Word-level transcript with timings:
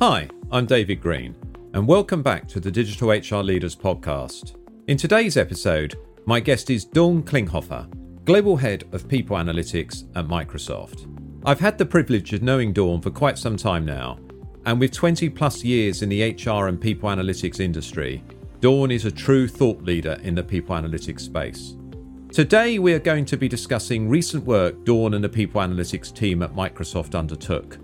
Hi, 0.00 0.28
I'm 0.50 0.66
David 0.66 1.00
Green, 1.00 1.36
and 1.72 1.86
welcome 1.86 2.20
back 2.20 2.48
to 2.48 2.58
the 2.58 2.70
Digital 2.70 3.10
HR 3.10 3.44
Leaders 3.44 3.76
podcast. 3.76 4.56
In 4.88 4.96
today's 4.96 5.36
episode, 5.36 5.94
my 6.26 6.40
guest 6.40 6.68
is 6.68 6.84
Dawn 6.84 7.22
Klinghoffer, 7.22 7.86
Global 8.24 8.56
Head 8.56 8.84
of 8.90 9.06
People 9.08 9.36
Analytics 9.36 10.04
at 10.16 10.26
Microsoft. 10.26 11.08
I've 11.46 11.60
had 11.60 11.78
the 11.78 11.86
privilege 11.86 12.32
of 12.32 12.42
knowing 12.42 12.72
Dawn 12.72 13.00
for 13.00 13.12
quite 13.12 13.38
some 13.38 13.56
time 13.56 13.86
now, 13.86 14.18
and 14.66 14.80
with 14.80 14.90
20 14.90 15.28
plus 15.30 15.62
years 15.62 16.02
in 16.02 16.08
the 16.08 16.32
HR 16.32 16.66
and 16.66 16.80
people 16.80 17.08
analytics 17.08 17.60
industry, 17.60 18.24
Dawn 18.60 18.90
is 18.90 19.04
a 19.04 19.12
true 19.12 19.46
thought 19.46 19.80
leader 19.82 20.18
in 20.24 20.34
the 20.34 20.42
people 20.42 20.74
analytics 20.74 21.20
space. 21.20 21.76
Today, 22.32 22.80
we 22.80 22.94
are 22.94 22.98
going 22.98 23.24
to 23.26 23.36
be 23.36 23.46
discussing 23.46 24.08
recent 24.08 24.44
work 24.44 24.84
Dawn 24.84 25.14
and 25.14 25.22
the 25.22 25.28
people 25.28 25.60
analytics 25.60 26.12
team 26.12 26.42
at 26.42 26.52
Microsoft 26.52 27.16
undertook, 27.16 27.78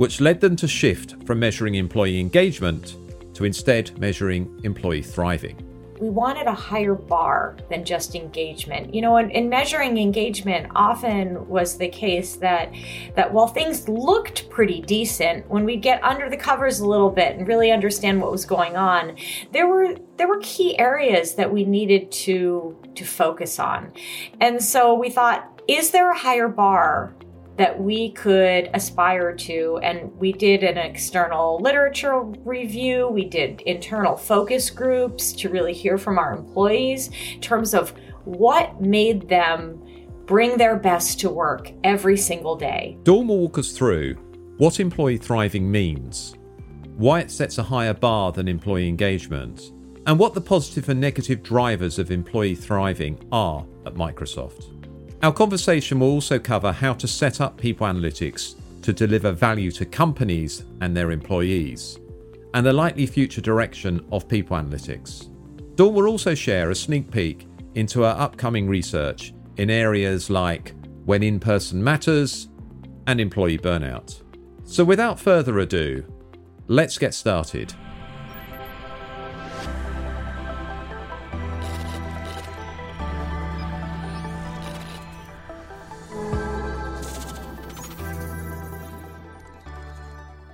which 0.00 0.18
led 0.18 0.40
them 0.40 0.56
to 0.56 0.66
shift 0.66 1.14
from 1.26 1.38
measuring 1.38 1.74
employee 1.74 2.18
engagement 2.18 2.96
to 3.34 3.44
instead 3.44 3.98
measuring 3.98 4.58
employee 4.64 5.02
thriving 5.02 5.54
we 6.00 6.08
wanted 6.08 6.46
a 6.46 6.54
higher 6.54 6.94
bar 6.94 7.58
than 7.68 7.84
just 7.84 8.14
engagement. 8.14 8.94
You 8.94 9.02
know, 9.02 9.18
in, 9.18 9.30
in, 9.30 9.50
measuring 9.50 9.98
engagement, 9.98 10.72
often 10.74 11.46
was 11.46 11.76
the 11.76 11.90
case 11.90 12.36
that 12.36 12.72
that 13.16 13.30
while 13.30 13.46
things 13.46 13.86
looked 13.86 14.48
pretty 14.48 14.80
decent, 14.80 15.46
when 15.50 15.66
we 15.66 15.76
get 15.76 16.02
under 16.02 16.30
the 16.30 16.38
covers 16.38 16.80
a 16.80 16.86
little 16.86 17.10
bit 17.10 17.36
and 17.36 17.46
really 17.46 17.70
understand 17.70 18.22
what 18.22 18.32
was 18.32 18.46
going 18.46 18.78
on, 18.78 19.14
there 19.52 19.68
were 19.68 19.94
there 20.16 20.26
were 20.26 20.40
key 20.40 20.78
areas 20.78 21.34
that 21.34 21.52
we 21.52 21.64
needed 21.66 22.10
to 22.12 22.74
to 22.94 23.04
focus 23.04 23.58
on. 23.58 23.92
And 24.40 24.64
so 24.64 24.94
we 24.94 25.10
thought, 25.10 25.60
is 25.68 25.90
there 25.90 26.10
a 26.10 26.16
higher 26.16 26.48
bar 26.48 27.14
that 27.60 27.78
we 27.78 28.10
could 28.12 28.70
aspire 28.72 29.36
to. 29.36 29.78
And 29.82 30.10
we 30.16 30.32
did 30.32 30.62
an 30.62 30.78
external 30.78 31.58
literature 31.60 32.22
review, 32.22 33.08
we 33.08 33.26
did 33.26 33.60
internal 33.66 34.16
focus 34.16 34.70
groups 34.70 35.32
to 35.34 35.50
really 35.50 35.74
hear 35.74 35.98
from 35.98 36.18
our 36.18 36.32
employees 36.32 37.10
in 37.34 37.40
terms 37.42 37.74
of 37.74 37.92
what 38.24 38.80
made 38.80 39.28
them 39.28 39.78
bring 40.24 40.56
their 40.56 40.76
best 40.76 41.20
to 41.20 41.28
work 41.28 41.70
every 41.84 42.16
single 42.16 42.56
day. 42.56 42.96
Dawn 43.02 43.28
will 43.28 43.40
walk 43.40 43.58
us 43.58 43.72
through 43.72 44.14
what 44.56 44.80
employee 44.80 45.18
thriving 45.18 45.70
means, 45.70 46.34
why 46.96 47.20
it 47.20 47.30
sets 47.30 47.58
a 47.58 47.62
higher 47.62 47.92
bar 47.92 48.32
than 48.32 48.48
employee 48.48 48.88
engagement, 48.88 49.72
and 50.06 50.18
what 50.18 50.32
the 50.32 50.40
positive 50.40 50.88
and 50.88 50.98
negative 50.98 51.42
drivers 51.42 51.98
of 51.98 52.10
employee 52.10 52.54
thriving 52.54 53.18
are 53.30 53.66
at 53.84 53.96
Microsoft. 53.96 54.79
Our 55.22 55.32
conversation 55.32 56.00
will 56.00 56.08
also 56.08 56.38
cover 56.38 56.72
how 56.72 56.94
to 56.94 57.06
set 57.06 57.42
up 57.42 57.58
people 57.58 57.86
analytics 57.86 58.54
to 58.80 58.92
deliver 58.94 59.32
value 59.32 59.70
to 59.72 59.84
companies 59.84 60.64
and 60.80 60.96
their 60.96 61.10
employees, 61.10 61.98
and 62.54 62.64
the 62.64 62.72
likely 62.72 63.04
future 63.04 63.42
direction 63.42 64.02
of 64.12 64.26
people 64.28 64.56
analytics. 64.56 65.28
Dawn 65.76 65.92
will 65.92 66.06
also 66.06 66.34
share 66.34 66.70
a 66.70 66.74
sneak 66.74 67.10
peek 67.10 67.46
into 67.74 68.00
her 68.00 68.16
upcoming 68.18 68.66
research 68.66 69.34
in 69.58 69.68
areas 69.68 70.30
like 70.30 70.74
when 71.04 71.22
in 71.22 71.38
person 71.38 71.84
matters 71.84 72.48
and 73.06 73.20
employee 73.20 73.58
burnout. 73.58 74.22
So, 74.64 74.84
without 74.84 75.20
further 75.20 75.58
ado, 75.58 76.02
let's 76.66 76.96
get 76.96 77.12
started. 77.12 77.74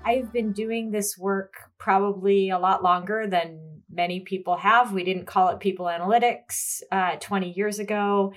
I've 0.06 0.32
been 0.32 0.52
doing 0.52 0.92
this 0.92 1.18
work 1.18 1.54
probably 1.78 2.50
a 2.50 2.60
lot 2.60 2.84
longer 2.84 3.26
than 3.26 3.82
many 3.90 4.20
people 4.20 4.56
have. 4.56 4.92
We 4.92 5.02
didn't 5.02 5.26
call 5.26 5.48
it 5.48 5.58
people 5.58 5.86
analytics 5.86 6.83
uh, 6.92 7.17
20 7.17 7.50
years 7.50 7.80
ago. 7.80 8.33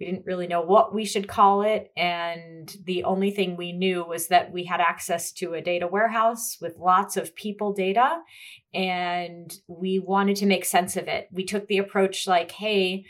We 0.00 0.06
didn't 0.06 0.24
really 0.24 0.46
know 0.46 0.62
what 0.62 0.94
we 0.94 1.04
should 1.04 1.28
call 1.28 1.62
it. 1.62 1.92
And 1.98 2.74
the 2.84 3.04
only 3.04 3.30
thing 3.30 3.56
we 3.56 3.72
knew 3.72 4.04
was 4.06 4.28
that 4.28 4.52
we 4.52 4.64
had 4.64 4.80
access 4.80 5.32
to 5.32 5.52
a 5.52 5.60
data 5.60 5.86
warehouse 5.86 6.56
with 6.62 6.78
lots 6.78 7.18
of 7.18 7.36
people 7.36 7.74
data. 7.74 8.20
And 8.72 9.54
we 9.66 9.98
wanted 9.98 10.36
to 10.36 10.46
make 10.46 10.64
sense 10.64 10.96
of 10.96 11.08
it. 11.08 11.28
We 11.30 11.44
took 11.44 11.66
the 11.66 11.78
approach 11.78 12.26
like, 12.26 12.52
hey, 12.52 13.04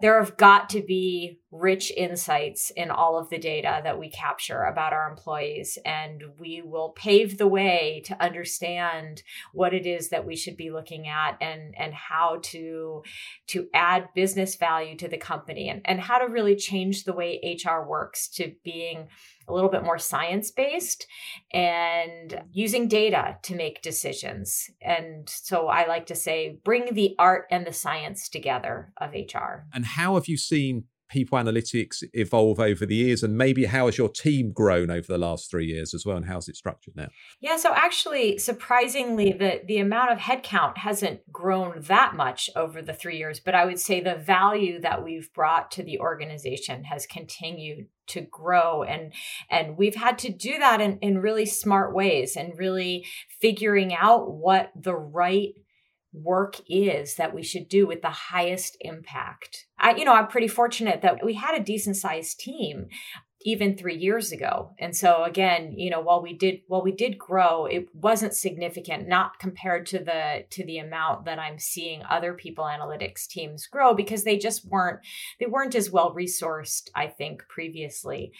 there 0.00 0.22
have 0.22 0.36
got 0.36 0.68
to 0.70 0.82
be 0.82 1.40
rich 1.50 1.90
insights 1.96 2.70
in 2.70 2.90
all 2.90 3.18
of 3.18 3.30
the 3.30 3.38
data 3.38 3.80
that 3.82 3.98
we 3.98 4.10
capture 4.10 4.62
about 4.64 4.92
our 4.92 5.08
employees 5.08 5.78
and 5.86 6.22
we 6.38 6.60
will 6.62 6.90
pave 6.90 7.38
the 7.38 7.48
way 7.48 8.02
to 8.04 8.22
understand 8.22 9.22
what 9.54 9.72
it 9.72 9.86
is 9.86 10.10
that 10.10 10.26
we 10.26 10.36
should 10.36 10.56
be 10.56 10.70
looking 10.70 11.08
at 11.08 11.38
and 11.40 11.74
and 11.78 11.94
how 11.94 12.38
to 12.42 13.02
to 13.46 13.68
add 13.72 14.08
business 14.14 14.56
value 14.56 14.96
to 14.96 15.08
the 15.08 15.16
company 15.16 15.68
and, 15.68 15.80
and 15.86 16.00
how 16.00 16.18
to 16.18 16.30
really 16.30 16.56
change 16.56 17.04
the 17.04 17.14
way 17.14 17.58
hr 17.64 17.88
works 17.88 18.28
to 18.28 18.52
being 18.64 19.08
a 19.48 19.52
little 19.52 19.70
bit 19.70 19.84
more 19.84 19.98
science 19.98 20.50
based 20.50 21.06
and 21.52 22.42
using 22.52 22.88
data 22.88 23.38
to 23.42 23.54
make 23.54 23.82
decisions. 23.82 24.68
And 24.80 25.28
so 25.28 25.68
I 25.68 25.86
like 25.86 26.06
to 26.06 26.14
say, 26.14 26.58
bring 26.64 26.94
the 26.94 27.14
art 27.18 27.46
and 27.50 27.66
the 27.66 27.72
science 27.72 28.28
together 28.28 28.92
of 28.98 29.12
HR. 29.12 29.66
And 29.72 29.84
how 29.84 30.14
have 30.14 30.26
you 30.26 30.36
seen 30.36 30.84
people 31.08 31.38
analytics 31.38 32.02
evolve 32.12 32.58
over 32.58 32.84
the 32.84 32.94
years 32.96 33.22
and 33.22 33.36
maybe 33.36 33.66
how 33.66 33.86
has 33.86 33.96
your 33.96 34.08
team 34.08 34.52
grown 34.52 34.90
over 34.90 35.06
the 35.06 35.18
last 35.18 35.50
three 35.50 35.66
years 35.66 35.94
as 35.94 36.04
well 36.04 36.16
and 36.16 36.26
how's 36.26 36.48
it 36.48 36.56
structured 36.56 36.96
now 36.96 37.06
yeah 37.40 37.56
so 37.56 37.72
actually 37.74 38.38
surprisingly 38.38 39.32
the 39.32 39.60
the 39.66 39.78
amount 39.78 40.10
of 40.10 40.18
headcount 40.18 40.78
hasn't 40.78 41.20
grown 41.32 41.80
that 41.82 42.14
much 42.14 42.50
over 42.56 42.82
the 42.82 42.92
three 42.92 43.18
years 43.18 43.38
but 43.38 43.54
i 43.54 43.64
would 43.64 43.78
say 43.78 44.00
the 44.00 44.16
value 44.16 44.80
that 44.80 45.04
we've 45.04 45.32
brought 45.32 45.70
to 45.70 45.82
the 45.82 45.98
organization 46.00 46.84
has 46.84 47.06
continued 47.06 47.86
to 48.08 48.20
grow 48.20 48.82
and 48.82 49.12
and 49.50 49.76
we've 49.76 49.94
had 49.94 50.18
to 50.18 50.32
do 50.32 50.58
that 50.58 50.80
in, 50.80 50.98
in 50.98 51.18
really 51.18 51.46
smart 51.46 51.94
ways 51.94 52.36
and 52.36 52.58
really 52.58 53.06
figuring 53.40 53.94
out 53.94 54.32
what 54.32 54.70
the 54.74 54.94
right 54.94 55.54
work 56.12 56.56
is 56.68 57.16
that 57.16 57.34
we 57.34 57.42
should 57.42 57.68
do 57.68 57.86
with 57.86 58.00
the 58.02 58.10
highest 58.10 58.76
impact. 58.80 59.66
I, 59.78 59.94
you 59.94 60.04
know, 60.04 60.14
I'm 60.14 60.28
pretty 60.28 60.48
fortunate 60.48 61.02
that 61.02 61.24
we 61.24 61.34
had 61.34 61.54
a 61.54 61.62
decent 61.62 61.96
sized 61.96 62.40
team 62.40 62.88
even 63.46 63.76
three 63.76 63.96
years 63.96 64.32
ago. 64.32 64.72
And 64.76 64.94
so 64.94 65.22
again, 65.22 65.72
you 65.78 65.88
know, 65.88 66.00
while 66.00 66.20
we 66.20 66.32
did 66.32 66.62
while 66.66 66.82
we 66.82 66.90
did 66.90 67.16
grow, 67.16 67.66
it 67.66 67.86
wasn't 67.94 68.34
significant, 68.34 69.06
not 69.06 69.38
compared 69.38 69.86
to 69.86 70.00
the 70.00 70.44
to 70.50 70.66
the 70.66 70.78
amount 70.78 71.26
that 71.26 71.38
I'm 71.38 71.60
seeing 71.60 72.02
other 72.10 72.34
people 72.34 72.64
analytics 72.64 73.28
teams 73.28 73.68
grow 73.68 73.94
because 73.94 74.24
they 74.24 74.36
just 74.36 74.68
weren't 74.68 74.98
they 75.38 75.46
weren't 75.46 75.76
as 75.76 75.92
well 75.92 76.12
resourced, 76.12 76.90
I 76.96 77.06
think, 77.06 77.44
previously. 77.48 78.32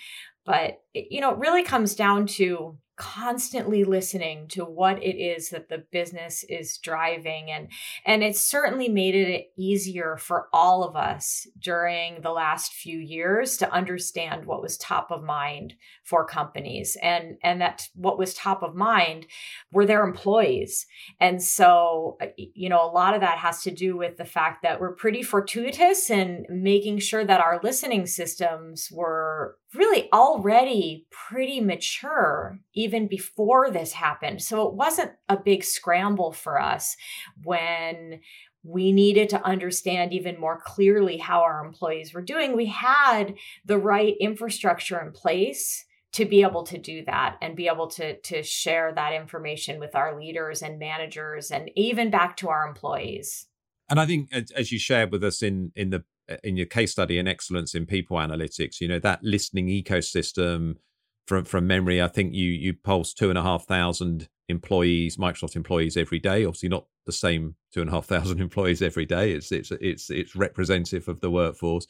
But 0.44 0.82
it, 0.92 1.06
you 1.12 1.20
know, 1.20 1.32
it 1.32 1.38
really 1.38 1.62
comes 1.62 1.94
down 1.94 2.26
to 2.26 2.76
constantly 2.96 3.84
listening 3.84 4.48
to 4.48 4.64
what 4.64 5.02
it 5.02 5.16
is 5.16 5.50
that 5.50 5.68
the 5.68 5.84
business 5.92 6.44
is 6.44 6.78
driving. 6.78 7.50
And 7.50 7.68
and 8.04 8.22
it's 8.22 8.40
certainly 8.40 8.88
made 8.88 9.14
it 9.14 9.52
easier 9.56 10.16
for 10.16 10.48
all 10.52 10.82
of 10.82 10.96
us 10.96 11.46
during 11.58 12.22
the 12.22 12.30
last 12.30 12.72
few 12.72 12.98
years 12.98 13.58
to 13.58 13.70
understand 13.70 14.46
what 14.46 14.62
was 14.62 14.78
top 14.78 15.10
of 15.10 15.22
mind 15.22 15.74
for 16.04 16.24
companies. 16.24 16.96
And 17.02 17.36
and 17.42 17.60
that 17.60 17.88
what 17.94 18.18
was 18.18 18.32
top 18.32 18.62
of 18.62 18.74
mind 18.74 19.26
were 19.70 19.84
their 19.84 20.04
employees. 20.04 20.86
And 21.20 21.42
so 21.42 22.16
uh, 22.22 22.26
you 22.36 22.68
know 22.70 22.82
a 22.82 22.90
lot 22.90 23.14
of 23.14 23.20
that 23.20 23.38
has 23.38 23.62
to 23.64 23.70
do 23.70 23.96
with 23.96 24.16
the 24.16 24.24
fact 24.24 24.62
that 24.62 24.80
we're 24.80 24.94
pretty 24.94 25.22
fortuitous 25.22 26.08
in 26.08 26.46
making 26.48 26.98
sure 27.00 27.24
that 27.24 27.40
our 27.40 27.60
listening 27.62 28.06
systems 28.06 28.88
were 28.90 29.58
really 29.74 30.10
already 30.12 31.06
pretty 31.10 31.60
mature 31.60 32.58
even 32.72 32.85
before 33.08 33.70
this 33.70 33.92
happened. 33.92 34.42
So 34.42 34.66
it 34.66 34.74
wasn't 34.74 35.12
a 35.28 35.36
big 35.36 35.64
scramble 35.64 36.32
for 36.32 36.60
us 36.60 36.96
when 37.44 38.20
we 38.62 38.92
needed 38.92 39.28
to 39.30 39.44
understand 39.44 40.12
even 40.12 40.40
more 40.40 40.60
clearly 40.64 41.18
how 41.18 41.42
our 41.42 41.64
employees 41.64 42.12
were 42.12 42.22
doing. 42.22 42.56
We 42.56 42.66
had 42.66 43.34
the 43.64 43.78
right 43.78 44.16
infrastructure 44.20 45.00
in 45.00 45.12
place 45.12 45.84
to 46.12 46.24
be 46.24 46.42
able 46.42 46.62
to 46.64 46.78
do 46.78 47.04
that 47.04 47.36
and 47.42 47.54
be 47.56 47.68
able 47.68 47.88
to 47.88 48.16
to 48.20 48.42
share 48.42 48.92
that 48.94 49.12
information 49.12 49.78
with 49.78 49.94
our 49.94 50.18
leaders 50.18 50.62
and 50.62 50.78
managers 50.78 51.50
and 51.50 51.70
even 51.76 52.10
back 52.10 52.36
to 52.38 52.48
our 52.48 52.66
employees. 52.66 53.46
And 53.88 54.00
I 54.00 54.06
think 54.06 54.30
as 54.32 54.72
you 54.72 54.78
shared 54.78 55.12
with 55.12 55.22
us 55.22 55.42
in 55.42 55.72
in 55.76 55.90
the 55.90 56.04
in 56.42 56.56
your 56.56 56.66
case 56.66 56.92
study 56.92 57.18
in 57.18 57.28
excellence 57.28 57.74
in 57.74 57.86
people 57.86 58.16
analytics, 58.16 58.80
you 58.80 58.88
know, 58.88 58.98
that 58.98 59.22
listening 59.22 59.68
ecosystem 59.68 60.76
from 61.26 61.44
from 61.44 61.66
memory, 61.66 62.00
I 62.00 62.08
think 62.08 62.34
you 62.34 62.50
you 62.50 62.74
pulse 62.74 63.12
two 63.12 63.28
and 63.28 63.38
a 63.38 63.42
half 63.42 63.66
thousand 63.66 64.28
employees, 64.48 65.16
Microsoft 65.16 65.56
employees 65.56 65.96
every 65.96 66.18
day. 66.18 66.44
Obviously 66.44 66.68
not 66.68 66.86
the 67.04 67.12
same 67.12 67.56
two 67.72 67.80
and 67.80 67.90
a 67.90 67.92
half 67.92 68.06
thousand 68.06 68.40
employees 68.48 68.82
every 68.82 69.06
day. 69.06 69.32
It's 69.32 69.52
it's 69.52 69.70
it's 69.80 70.10
it's 70.10 70.36
representative 70.36 71.08
of 71.08 71.20
the 71.20 71.30
workforce. 71.30 71.86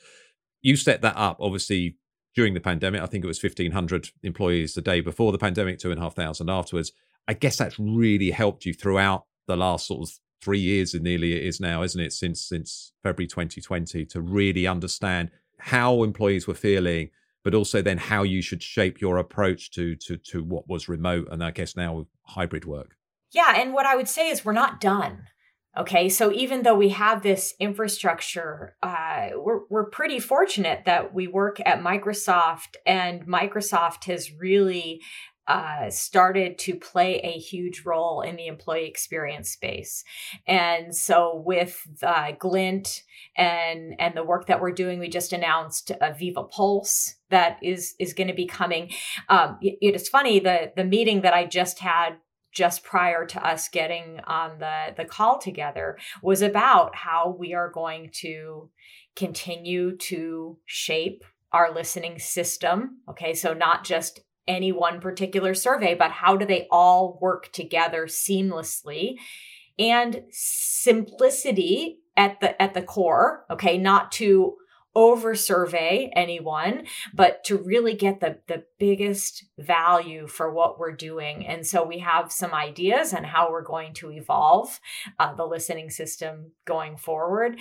You 0.62 0.76
set 0.76 1.02
that 1.02 1.16
up 1.16 1.38
obviously 1.40 1.96
during 2.34 2.54
the 2.54 2.60
pandemic. 2.60 3.02
I 3.02 3.06
think 3.06 3.24
it 3.24 3.28
was 3.28 3.38
fifteen 3.38 3.72
hundred 3.72 4.10
employees 4.22 4.76
a 4.76 4.82
day 4.82 5.00
before 5.00 5.32
the 5.32 5.38
pandemic, 5.38 5.78
two 5.78 5.90
and 5.90 6.00
a 6.00 6.02
half 6.02 6.14
thousand 6.14 6.50
afterwards. 6.50 6.92
I 7.28 7.34
guess 7.34 7.56
that's 7.56 7.78
really 7.78 8.30
helped 8.30 8.64
you 8.64 8.72
throughout 8.72 9.24
the 9.46 9.56
last 9.56 9.86
sort 9.86 10.08
of 10.08 10.14
three 10.42 10.60
years 10.60 10.94
and 10.94 11.02
nearly 11.02 11.34
it 11.34 11.42
is 11.42 11.60
now, 11.60 11.82
isn't 11.82 12.00
it? 12.00 12.12
Since 12.12 12.40
since 12.42 12.92
February 13.02 13.26
2020 13.26 14.04
to 14.06 14.20
really 14.20 14.66
understand 14.66 15.30
how 15.58 16.02
employees 16.02 16.46
were 16.46 16.54
feeling, 16.54 17.10
but 17.46 17.54
also 17.54 17.80
then 17.80 17.96
how 17.96 18.24
you 18.24 18.42
should 18.42 18.60
shape 18.60 19.00
your 19.00 19.18
approach 19.18 19.70
to 19.70 19.94
to 19.94 20.16
to 20.16 20.42
what 20.42 20.68
was 20.68 20.88
remote 20.88 21.28
and 21.30 21.44
I 21.44 21.52
guess 21.52 21.76
now 21.76 22.08
hybrid 22.24 22.64
work. 22.64 22.96
Yeah, 23.30 23.54
and 23.54 23.72
what 23.72 23.86
I 23.86 23.94
would 23.94 24.08
say 24.08 24.30
is 24.30 24.44
we're 24.44 24.52
not 24.52 24.80
done. 24.80 25.28
Okay, 25.78 26.08
so 26.08 26.32
even 26.32 26.64
though 26.64 26.74
we 26.74 26.88
have 26.88 27.22
this 27.22 27.54
infrastructure, 27.60 28.74
uh, 28.82 29.28
we're, 29.36 29.60
we're 29.70 29.90
pretty 29.90 30.18
fortunate 30.18 30.86
that 30.86 31.14
we 31.14 31.28
work 31.28 31.60
at 31.64 31.82
Microsoft, 31.82 32.74
and 32.84 33.28
Microsoft 33.28 34.06
has 34.06 34.32
really 34.32 35.00
uh, 35.48 35.88
started 35.90 36.58
to 36.58 36.74
play 36.74 37.20
a 37.20 37.38
huge 37.38 37.84
role 37.84 38.20
in 38.20 38.36
the 38.36 38.46
employee 38.46 38.86
experience 38.86 39.50
space. 39.50 40.04
And 40.46 40.94
so 40.94 41.42
with 41.44 41.86
uh, 42.02 42.32
Glint 42.38 43.02
and 43.36 43.94
and 43.98 44.16
the 44.16 44.24
work 44.24 44.46
that 44.46 44.60
we're 44.60 44.72
doing, 44.72 44.98
we 44.98 45.08
just 45.08 45.32
announced 45.32 45.92
a 46.00 46.12
Viva 46.12 46.44
Pulse 46.44 47.16
that 47.30 47.58
is 47.62 47.94
is 47.98 48.12
going 48.12 48.28
to 48.28 48.34
be 48.34 48.46
coming. 48.46 48.90
Um, 49.28 49.58
it, 49.60 49.78
it 49.80 49.94
is 49.94 50.08
funny 50.08 50.40
the 50.40 50.72
the 50.76 50.84
meeting 50.84 51.22
that 51.22 51.34
I 51.34 51.46
just 51.46 51.78
had 51.78 52.16
just 52.52 52.82
prior 52.82 53.26
to 53.26 53.46
us 53.46 53.68
getting 53.68 54.18
on 54.26 54.58
the 54.58 54.94
the 54.96 55.04
call 55.04 55.38
together 55.38 55.98
was 56.22 56.42
about 56.42 56.96
how 56.96 57.36
we 57.38 57.52
are 57.52 57.70
going 57.70 58.10
to 58.12 58.70
continue 59.14 59.96
to 59.96 60.56
shape 60.64 61.22
our 61.52 61.72
listening 61.72 62.18
system 62.18 62.98
okay 63.08 63.34
so 63.34 63.52
not 63.52 63.84
just 63.84 64.20
any 64.48 64.72
one 64.72 65.00
particular 65.00 65.54
survey, 65.54 65.94
but 65.94 66.10
how 66.10 66.36
do 66.36 66.46
they 66.46 66.66
all 66.70 67.18
work 67.20 67.52
together 67.52 68.06
seamlessly? 68.06 69.16
And 69.78 70.22
simplicity 70.30 71.98
at 72.16 72.40
the 72.40 72.60
at 72.60 72.74
the 72.74 72.82
core, 72.82 73.44
okay, 73.50 73.76
not 73.76 74.12
to 74.12 74.56
over 74.96 75.34
survey 75.34 76.10
anyone, 76.16 76.86
but 77.12 77.44
to 77.44 77.58
really 77.58 77.92
get 77.92 78.18
the, 78.18 78.38
the 78.48 78.64
biggest 78.78 79.44
value 79.58 80.26
for 80.26 80.50
what 80.50 80.78
we're 80.78 80.96
doing. 80.96 81.46
And 81.46 81.66
so 81.66 81.84
we 81.84 81.98
have 81.98 82.32
some 82.32 82.54
ideas 82.54 83.12
on 83.12 83.22
how 83.22 83.50
we're 83.50 83.62
going 83.62 83.92
to 83.94 84.10
evolve 84.10 84.80
uh, 85.18 85.34
the 85.34 85.44
listening 85.44 85.90
system 85.90 86.52
going 86.64 86.96
forward. 86.96 87.58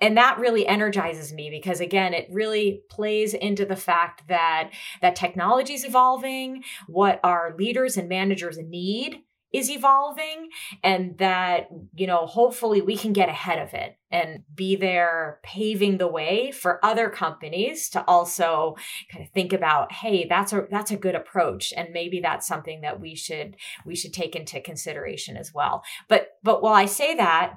And 0.00 0.16
that 0.16 0.38
really 0.38 0.66
energizes 0.66 1.30
me 1.30 1.50
because 1.50 1.80
again, 1.80 2.14
it 2.14 2.26
really 2.32 2.80
plays 2.88 3.34
into 3.34 3.66
the 3.66 3.76
fact 3.76 4.26
that 4.28 4.70
that 5.02 5.14
technology 5.14 5.74
is 5.74 5.84
evolving, 5.84 6.64
what 6.86 7.20
our 7.22 7.54
leaders 7.58 7.98
and 7.98 8.08
managers 8.08 8.56
need 8.56 9.24
is 9.52 9.70
evolving 9.70 10.50
and 10.82 11.16
that 11.18 11.68
you 11.94 12.06
know 12.06 12.26
hopefully 12.26 12.80
we 12.80 12.96
can 12.96 13.12
get 13.12 13.28
ahead 13.28 13.58
of 13.58 13.72
it 13.72 13.96
and 14.10 14.42
be 14.54 14.76
there 14.76 15.38
paving 15.42 15.98
the 15.98 16.06
way 16.06 16.50
for 16.50 16.84
other 16.84 17.08
companies 17.08 17.88
to 17.88 18.02
also 18.04 18.76
kind 19.10 19.24
of 19.24 19.30
think 19.32 19.52
about 19.52 19.92
hey 19.92 20.26
that's 20.28 20.52
a 20.52 20.66
that's 20.70 20.90
a 20.90 20.96
good 20.96 21.14
approach 21.14 21.72
and 21.76 21.92
maybe 21.92 22.20
that's 22.20 22.46
something 22.46 22.82
that 22.82 23.00
we 23.00 23.14
should 23.14 23.56
we 23.86 23.96
should 23.96 24.12
take 24.12 24.36
into 24.36 24.60
consideration 24.60 25.36
as 25.36 25.52
well. 25.54 25.82
But 26.08 26.28
but 26.42 26.62
while 26.62 26.74
i 26.74 26.86
say 26.86 27.14
that 27.14 27.54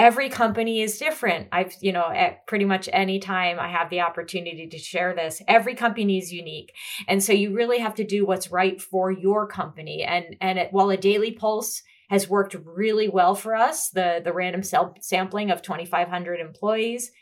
every 0.00 0.30
company 0.30 0.80
is 0.80 0.98
different. 0.98 1.48
I've 1.52 1.74
you 1.80 1.92
know 1.92 2.08
at 2.08 2.46
pretty 2.46 2.64
much 2.64 2.88
any 2.92 3.18
time 3.18 3.60
i 3.60 3.68
have 3.68 3.90
the 3.90 4.00
opportunity 4.00 4.66
to 4.66 4.78
share 4.78 5.14
this 5.14 5.42
every 5.46 5.74
company 5.74 6.18
is 6.18 6.32
unique. 6.32 6.72
And 7.06 7.22
so 7.22 7.32
you 7.32 7.54
really 7.54 7.78
have 7.78 7.94
to 7.96 8.04
do 8.04 8.24
what's 8.24 8.50
right 8.50 8.80
for 8.80 9.10
your 9.10 9.46
company. 9.46 10.02
And 10.02 10.36
and 10.40 10.58
it, 10.58 10.72
while 10.72 10.90
a 10.90 10.96
daily 10.96 11.32
pulse 11.32 11.82
has 12.08 12.28
worked 12.28 12.56
really 12.64 13.08
well 13.08 13.34
for 13.34 13.54
us 13.54 13.90
the 13.90 14.20
the 14.24 14.32
random 14.32 14.62
cell 14.62 14.94
sampling 15.00 15.50
of 15.50 15.62
2500 15.62 16.40
employees 16.40 17.12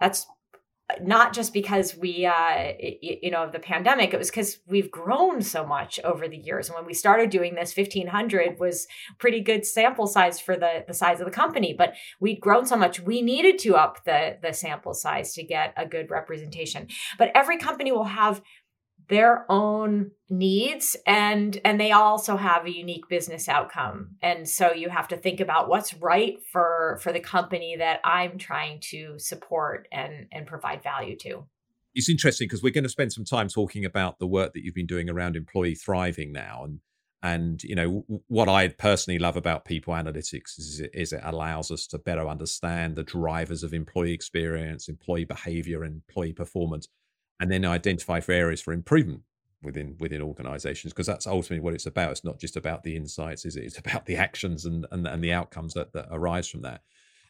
that's 0.00 0.26
not 1.00 1.32
just 1.32 1.52
because 1.54 1.96
we 1.96 2.26
uh 2.26 2.72
you 2.78 3.30
know 3.30 3.44
of 3.44 3.52
the 3.52 3.58
pandemic 3.58 4.12
it 4.12 4.18
was 4.18 4.30
because 4.30 4.58
we've 4.66 4.90
grown 4.90 5.40
so 5.40 5.64
much 5.64 5.98
over 6.04 6.28
the 6.28 6.36
years. 6.36 6.68
And 6.68 6.76
when 6.76 6.84
we 6.84 6.92
started 6.92 7.30
doing 7.30 7.54
this 7.54 7.74
1500 7.74 8.58
was 8.60 8.86
pretty 9.18 9.40
good 9.40 9.64
sample 9.64 10.06
size 10.06 10.38
for 10.38 10.56
the 10.56 10.84
the 10.86 10.94
size 10.94 11.20
of 11.20 11.26
the 11.26 11.32
company 11.32 11.74
but 11.76 11.94
we'd 12.20 12.40
grown 12.40 12.66
so 12.66 12.76
much 12.76 13.00
we 13.00 13.22
needed 13.22 13.58
to 13.60 13.76
up 13.76 14.04
the 14.04 14.36
the 14.42 14.52
sample 14.52 14.94
size 14.94 15.32
to 15.34 15.42
get 15.42 15.72
a 15.76 15.86
good 15.86 16.10
representation. 16.10 16.88
But 17.18 17.30
every 17.34 17.58
company 17.58 17.90
will 17.90 18.04
have 18.04 18.42
their 19.08 19.44
own 19.50 20.10
needs 20.30 20.96
and 21.06 21.60
and 21.64 21.80
they 21.80 21.92
also 21.92 22.36
have 22.36 22.66
a 22.66 22.74
unique 22.74 23.08
business 23.08 23.48
outcome. 23.48 24.16
And 24.22 24.48
so 24.48 24.72
you 24.72 24.88
have 24.88 25.08
to 25.08 25.16
think 25.16 25.40
about 25.40 25.68
what's 25.68 25.94
right 25.94 26.38
for 26.50 26.98
for 27.02 27.12
the 27.12 27.20
company 27.20 27.76
that 27.76 28.00
i'm 28.04 28.38
trying 28.38 28.80
to 28.90 29.18
support 29.18 29.88
and 29.92 30.26
and 30.32 30.46
provide 30.46 30.82
value 30.82 31.16
to. 31.18 31.44
It's 31.94 32.08
interesting 32.08 32.46
because 32.46 32.62
we're 32.62 32.72
going 32.72 32.84
to 32.84 32.90
spend 32.90 33.12
some 33.12 33.24
time 33.24 33.48
talking 33.48 33.84
about 33.84 34.18
the 34.18 34.26
work 34.26 34.52
that 34.54 34.64
you've 34.64 34.74
been 34.74 34.86
doing 34.86 35.08
around 35.08 35.36
employee 35.36 35.74
thriving 35.74 36.32
now 36.32 36.64
and 36.64 36.80
and 37.22 37.62
you 37.62 37.74
know 37.74 38.04
what 38.28 38.48
i 38.48 38.68
personally 38.68 39.18
love 39.18 39.36
about 39.36 39.64
people 39.64 39.94
analytics 39.94 40.58
is, 40.58 40.82
is 40.92 41.12
it 41.12 41.20
allows 41.24 41.70
us 41.70 41.86
to 41.86 41.98
better 41.98 42.28
understand 42.28 42.96
the 42.96 43.02
drivers 43.02 43.62
of 43.62 43.72
employee 43.72 44.12
experience 44.12 44.88
employee 44.88 45.24
behavior 45.24 45.82
and 45.84 46.02
employee 46.06 46.32
performance 46.32 46.88
and 47.44 47.52
then 47.52 47.66
identify 47.66 48.20
for 48.20 48.32
areas 48.32 48.62
for 48.62 48.72
improvement 48.72 49.20
within 49.62 49.96
within 50.00 50.22
organizations 50.22 50.94
because 50.94 51.06
that's 51.06 51.26
ultimately 51.26 51.60
what 51.60 51.74
it's 51.74 51.84
about. 51.84 52.12
It's 52.12 52.24
not 52.24 52.40
just 52.40 52.56
about 52.56 52.82
the 52.82 52.96
insights 52.96 53.44
is 53.44 53.56
it? 53.56 53.64
It's 53.64 53.78
about 53.78 54.06
the 54.06 54.16
actions 54.16 54.64
and 54.64 54.86
and, 54.90 55.06
and 55.06 55.22
the 55.22 55.32
outcomes 55.34 55.74
that, 55.74 55.92
that 55.92 56.08
arise 56.10 56.48
from 56.48 56.62
that. 56.62 56.80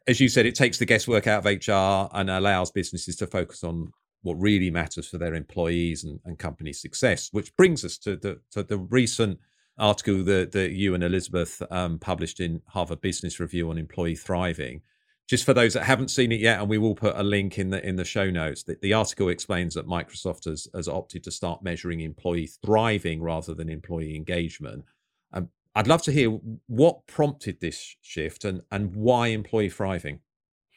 As 0.07 0.21
you 0.21 0.29
said 0.29 0.47
it 0.47 0.55
takes 0.55 0.79
the 0.79 0.87
guesswork 0.87 1.27
out 1.27 1.45
of 1.45 1.67
hr 1.67 2.17
and 2.17 2.31
allows 2.31 2.71
businesses 2.71 3.17
to 3.17 3.27
focus 3.27 3.65
on 3.65 3.93
what 4.23 4.41
really 4.41 4.71
matters 4.71 5.09
for 5.09 5.19
their 5.19 5.35
employees 5.35 6.05
and, 6.05 6.21
and 6.25 6.39
company 6.39 6.73
success 6.73 7.29
which 7.33 7.55
brings 7.57 7.85
us 7.85 7.99
to 7.99 8.15
the 8.17 8.41
to 8.53 8.63
the 8.63 8.79
recent 8.79 9.41
article 9.77 10.23
that, 10.23 10.53
that 10.53 10.71
you 10.71 10.95
and 10.95 11.03
elizabeth 11.03 11.61
um, 11.71 11.99
published 11.99 12.39
in 12.39 12.63
harvard 12.69 13.01
business 13.01 13.41
review 13.41 13.71
on 13.71 13.77
employee 13.77 14.15
thriving 14.15 14.81
just 15.27 15.45
for 15.45 15.55
those 15.55 15.75
that 15.75 15.85
haven't 15.85 16.09
seen 16.09 16.33
it 16.33 16.41
yet, 16.41 16.61
and 16.61 16.69
we 16.69 16.79
will 16.79 16.95
put 16.95 17.17
a 17.17 17.23
link 17.23 17.59
in 17.59 17.71
the 17.71 17.87
in 17.87 17.97
the 17.97 18.05
show 18.05 18.31
notes. 18.31 18.63
The, 18.63 18.77
the 18.81 18.93
article 18.93 19.29
explains 19.29 19.75
that 19.75 19.87
Microsoft 19.87 20.45
has, 20.45 20.69
has 20.75 20.89
opted 20.89 21.25
to 21.25 21.31
start 21.31 21.63
measuring 21.63 22.01
employee 22.01 22.51
thriving 22.65 23.23
rather 23.23 23.55
than 23.55 23.69
employee 23.69 24.17
engagement. 24.17 24.85
Um, 25.33 25.49
I'd 25.75 25.87
love 25.87 26.03
to 26.03 26.13
hear 26.13 26.31
what 26.67 27.07
prompted 27.07 27.61
this 27.61 27.97
shift 28.03 28.45
and 28.45 28.63
and 28.71 28.95
why 28.95 29.29
employee 29.29 29.71
thriving. 29.71 30.21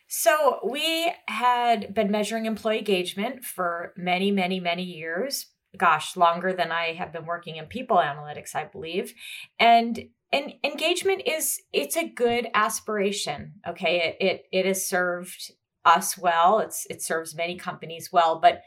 So 0.07 0.60
we 0.63 1.12
had 1.27 1.93
been 1.93 2.10
measuring 2.10 2.45
employee 2.45 2.79
engagement 2.79 3.43
for 3.43 3.93
many, 3.98 4.31
many, 4.31 4.62
many 4.62 4.83
years. 4.83 5.48
Gosh, 5.75 6.15
longer 6.15 6.53
than 6.53 6.71
I 6.71 6.93
have 6.93 7.12
been 7.12 7.25
working 7.25 7.57
in 7.57 7.65
people 7.65 7.98
analytics, 7.98 8.55
I 8.55 8.63
believe. 8.63 9.13
And 9.60 10.07
and 10.31 10.53
engagement 10.63 11.24
is 11.25 11.62
it's 11.74 11.98
a 11.98 12.07
good 12.07 12.48
aspiration 12.53 13.53
okay? 13.67 14.15
It 14.19 14.25
it, 14.25 14.46
it 14.51 14.65
has 14.65 14.88
served 14.88 15.51
us 15.86 16.17
well. 16.17 16.60
It's 16.60 16.86
it 16.89 17.01
serves 17.01 17.36
many 17.36 17.57
companies 17.57 18.10
well 18.12 18.39
but 18.39 18.62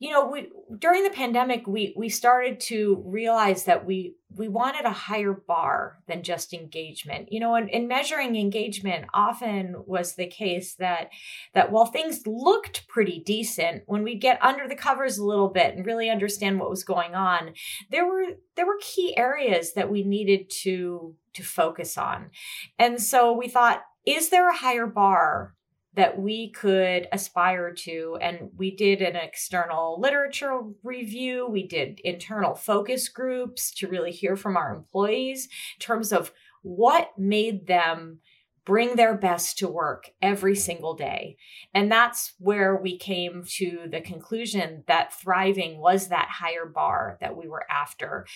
you 0.00 0.10
know 0.10 0.26
we 0.26 0.48
during 0.78 1.04
the 1.04 1.10
pandemic 1.10 1.66
we 1.66 1.94
we 1.96 2.08
started 2.08 2.58
to 2.58 3.00
realize 3.06 3.64
that 3.64 3.86
we 3.86 4.16
we 4.36 4.48
wanted 4.48 4.84
a 4.84 4.90
higher 4.90 5.32
bar 5.32 5.98
than 6.08 6.22
just 6.22 6.52
engagement 6.52 7.32
you 7.32 7.38
know 7.38 7.54
and 7.54 7.70
in 7.70 7.86
measuring 7.86 8.34
engagement 8.34 9.04
often 9.14 9.76
was 9.86 10.14
the 10.14 10.26
case 10.26 10.74
that 10.74 11.10
that 11.54 11.70
while 11.70 11.86
things 11.86 12.26
looked 12.26 12.88
pretty 12.88 13.20
decent 13.20 13.82
when 13.86 14.02
we 14.02 14.16
get 14.16 14.42
under 14.42 14.66
the 14.66 14.74
covers 14.74 15.18
a 15.18 15.24
little 15.24 15.48
bit 15.48 15.76
and 15.76 15.86
really 15.86 16.10
understand 16.10 16.58
what 16.58 16.70
was 16.70 16.82
going 16.82 17.14
on 17.14 17.52
there 17.90 18.06
were 18.06 18.24
there 18.56 18.66
were 18.66 18.78
key 18.80 19.16
areas 19.16 19.74
that 19.74 19.90
we 19.90 20.02
needed 20.02 20.50
to 20.50 21.14
to 21.34 21.42
focus 21.42 21.96
on. 21.96 22.30
And 22.78 23.00
so 23.00 23.32
we 23.32 23.48
thought 23.48 23.82
is 24.06 24.30
there 24.30 24.48
a 24.48 24.56
higher 24.56 24.86
bar 24.86 25.54
that 25.94 26.18
we 26.18 26.50
could 26.50 27.08
aspire 27.12 27.72
to. 27.72 28.16
And 28.20 28.50
we 28.56 28.74
did 28.74 29.02
an 29.02 29.16
external 29.16 30.00
literature 30.00 30.60
review, 30.82 31.48
we 31.48 31.66
did 31.66 32.00
internal 32.00 32.54
focus 32.54 33.08
groups 33.08 33.72
to 33.76 33.88
really 33.88 34.12
hear 34.12 34.36
from 34.36 34.56
our 34.56 34.74
employees 34.74 35.44
in 35.44 35.80
terms 35.80 36.12
of 36.12 36.32
what 36.62 37.18
made 37.18 37.66
them 37.66 38.20
bring 38.64 38.94
their 38.94 39.16
best 39.16 39.58
to 39.58 39.66
work 39.66 40.10
every 40.20 40.54
single 40.54 40.94
day. 40.94 41.36
And 41.74 41.90
that's 41.90 42.34
where 42.38 42.76
we 42.76 42.98
came 42.98 43.42
to 43.56 43.88
the 43.90 44.00
conclusion 44.00 44.84
that 44.86 45.14
thriving 45.14 45.80
was 45.80 46.08
that 46.08 46.28
higher 46.30 46.66
bar 46.66 47.18
that 47.20 47.36
we 47.36 47.48
were 47.48 47.64
after. 47.70 48.26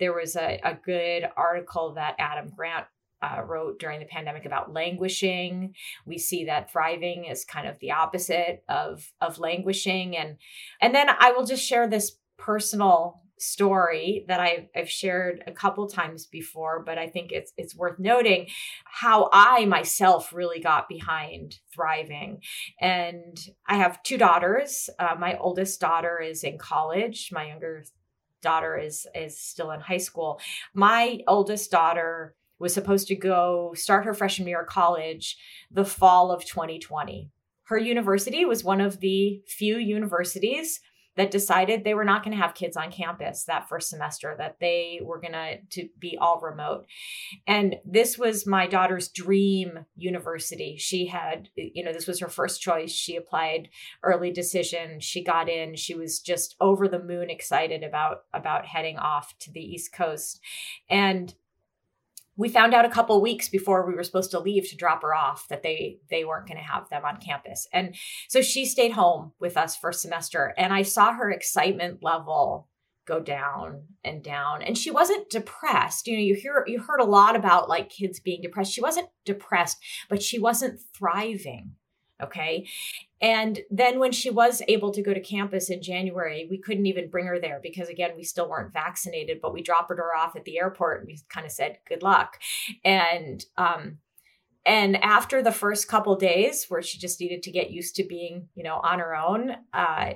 There 0.00 0.14
was 0.14 0.36
a, 0.36 0.58
a 0.64 0.74
good 0.74 1.28
article 1.36 1.94
that 1.94 2.16
Adam 2.18 2.50
Grant 2.56 2.86
uh, 3.24 3.42
wrote 3.42 3.78
during 3.78 4.00
the 4.00 4.06
pandemic 4.06 4.44
about 4.44 4.72
languishing. 4.72 5.74
We 6.06 6.18
see 6.18 6.44
that 6.46 6.70
thriving 6.70 7.24
is 7.24 7.44
kind 7.44 7.68
of 7.68 7.78
the 7.78 7.92
opposite 7.92 8.64
of 8.68 9.12
of 9.20 9.38
languishing, 9.38 10.16
and 10.16 10.36
and 10.80 10.94
then 10.94 11.08
I 11.08 11.32
will 11.32 11.46
just 11.46 11.64
share 11.64 11.88
this 11.88 12.18
personal 12.36 13.20
story 13.38 14.24
that 14.28 14.40
I've, 14.40 14.68
I've 14.76 14.90
shared 14.90 15.42
a 15.46 15.52
couple 15.52 15.86
times 15.88 16.26
before, 16.26 16.82
but 16.84 16.98
I 16.98 17.08
think 17.08 17.32
it's 17.32 17.52
it's 17.56 17.76
worth 17.76 17.98
noting 17.98 18.48
how 18.84 19.28
I 19.32 19.64
myself 19.66 20.32
really 20.32 20.60
got 20.60 20.88
behind 20.88 21.58
thriving. 21.72 22.40
And 22.80 23.38
I 23.66 23.76
have 23.76 24.02
two 24.02 24.18
daughters. 24.18 24.88
Uh, 24.98 25.16
my 25.18 25.36
oldest 25.38 25.80
daughter 25.80 26.20
is 26.20 26.44
in 26.44 26.58
college. 26.58 27.30
My 27.32 27.48
younger 27.48 27.84
daughter 28.42 28.76
is 28.76 29.06
is 29.14 29.38
still 29.38 29.70
in 29.70 29.80
high 29.80 29.98
school. 29.98 30.40
My 30.74 31.20
oldest 31.26 31.70
daughter 31.70 32.34
was 32.58 32.74
supposed 32.74 33.08
to 33.08 33.16
go 33.16 33.72
start 33.74 34.04
her 34.04 34.14
freshman 34.14 34.48
year 34.48 34.62
of 34.62 34.68
college 34.68 35.36
the 35.70 35.84
fall 35.84 36.30
of 36.30 36.44
2020. 36.44 37.30
Her 37.64 37.78
university 37.78 38.44
was 38.44 38.62
one 38.62 38.80
of 38.80 39.00
the 39.00 39.42
few 39.46 39.78
universities 39.78 40.80
that 41.16 41.30
decided 41.30 41.84
they 41.84 41.94
were 41.94 42.04
not 42.04 42.24
going 42.24 42.36
to 42.36 42.42
have 42.42 42.54
kids 42.54 42.76
on 42.76 42.90
campus 42.90 43.44
that 43.44 43.68
first 43.68 43.88
semester 43.88 44.34
that 44.38 44.56
they 44.60 45.00
were 45.02 45.20
going 45.20 45.32
to 45.32 45.58
to 45.70 45.88
be 45.98 46.18
all 46.20 46.40
remote. 46.40 46.86
And 47.46 47.76
this 47.84 48.18
was 48.18 48.46
my 48.46 48.66
daughter's 48.66 49.08
dream 49.08 49.86
university. 49.96 50.76
She 50.76 51.06
had 51.06 51.48
you 51.56 51.84
know 51.84 51.92
this 51.92 52.06
was 52.06 52.20
her 52.20 52.28
first 52.28 52.60
choice. 52.60 52.90
She 52.90 53.16
applied 53.16 53.68
early 54.02 54.32
decision. 54.32 55.00
She 55.00 55.22
got 55.22 55.48
in. 55.48 55.76
She 55.76 55.94
was 55.94 56.20
just 56.20 56.56
over 56.60 56.88
the 56.88 57.02
moon 57.02 57.30
excited 57.30 57.82
about 57.82 58.24
about 58.32 58.66
heading 58.66 58.98
off 58.98 59.34
to 59.40 59.52
the 59.52 59.60
east 59.60 59.92
coast. 59.92 60.40
And 60.88 61.34
we 62.36 62.48
found 62.48 62.74
out 62.74 62.84
a 62.84 62.90
couple 62.90 63.20
weeks 63.20 63.48
before 63.48 63.86
we 63.86 63.94
were 63.94 64.02
supposed 64.02 64.30
to 64.32 64.40
leave 64.40 64.68
to 64.68 64.76
drop 64.76 65.02
her 65.02 65.14
off 65.14 65.48
that 65.48 65.62
they 65.62 65.98
they 66.10 66.24
weren't 66.24 66.46
going 66.46 66.58
to 66.58 66.64
have 66.64 66.88
them 66.88 67.04
on 67.04 67.20
campus. 67.20 67.66
And 67.72 67.94
so 68.28 68.42
she 68.42 68.66
stayed 68.66 68.92
home 68.92 69.32
with 69.38 69.56
us 69.56 69.76
for 69.76 69.92
semester 69.92 70.54
and 70.56 70.72
i 70.72 70.82
saw 70.82 71.12
her 71.12 71.30
excitement 71.30 72.02
level 72.02 72.68
go 73.06 73.20
down 73.20 73.82
and 74.02 74.22
down. 74.22 74.62
And 74.62 74.78
she 74.78 74.90
wasn't 74.90 75.28
depressed. 75.28 76.06
You 76.06 76.16
know 76.16 76.22
you 76.22 76.34
hear 76.34 76.64
you 76.66 76.80
heard 76.80 77.00
a 77.00 77.04
lot 77.04 77.36
about 77.36 77.68
like 77.68 77.90
kids 77.90 78.18
being 78.18 78.40
depressed. 78.42 78.72
She 78.72 78.80
wasn't 78.80 79.08
depressed 79.24 79.78
but 80.08 80.22
she 80.22 80.38
wasn't 80.38 80.80
thriving 80.96 81.72
Okay. 82.22 82.66
And 83.24 83.60
then 83.70 84.00
when 84.00 84.12
she 84.12 84.28
was 84.28 84.60
able 84.68 84.92
to 84.92 85.00
go 85.00 85.14
to 85.14 85.20
campus 85.20 85.70
in 85.70 85.80
January, 85.80 86.46
we 86.50 86.58
couldn't 86.58 86.84
even 86.84 87.08
bring 87.08 87.24
her 87.24 87.40
there 87.40 87.58
because, 87.62 87.88
again, 87.88 88.10
we 88.14 88.22
still 88.22 88.50
weren't 88.50 88.74
vaccinated, 88.74 89.38
but 89.40 89.54
we 89.54 89.62
dropped 89.62 89.88
her 89.88 90.14
off 90.14 90.36
at 90.36 90.44
the 90.44 90.58
airport 90.58 91.00
and 91.00 91.06
we 91.06 91.18
kind 91.30 91.46
of 91.46 91.50
said, 91.50 91.78
good 91.88 92.02
luck. 92.02 92.38
And, 92.84 93.42
um, 93.56 93.96
and 94.66 95.02
after 95.02 95.42
the 95.42 95.52
first 95.52 95.88
couple 95.88 96.14
days 96.16 96.66
where 96.68 96.82
she 96.82 96.98
just 96.98 97.18
needed 97.18 97.42
to 97.44 97.50
get 97.50 97.70
used 97.70 97.96
to 97.96 98.04
being, 98.04 98.48
you 98.54 98.62
know, 98.62 98.78
on 98.84 98.98
her 98.98 99.16
own, 99.16 99.56
uh, 99.72 100.12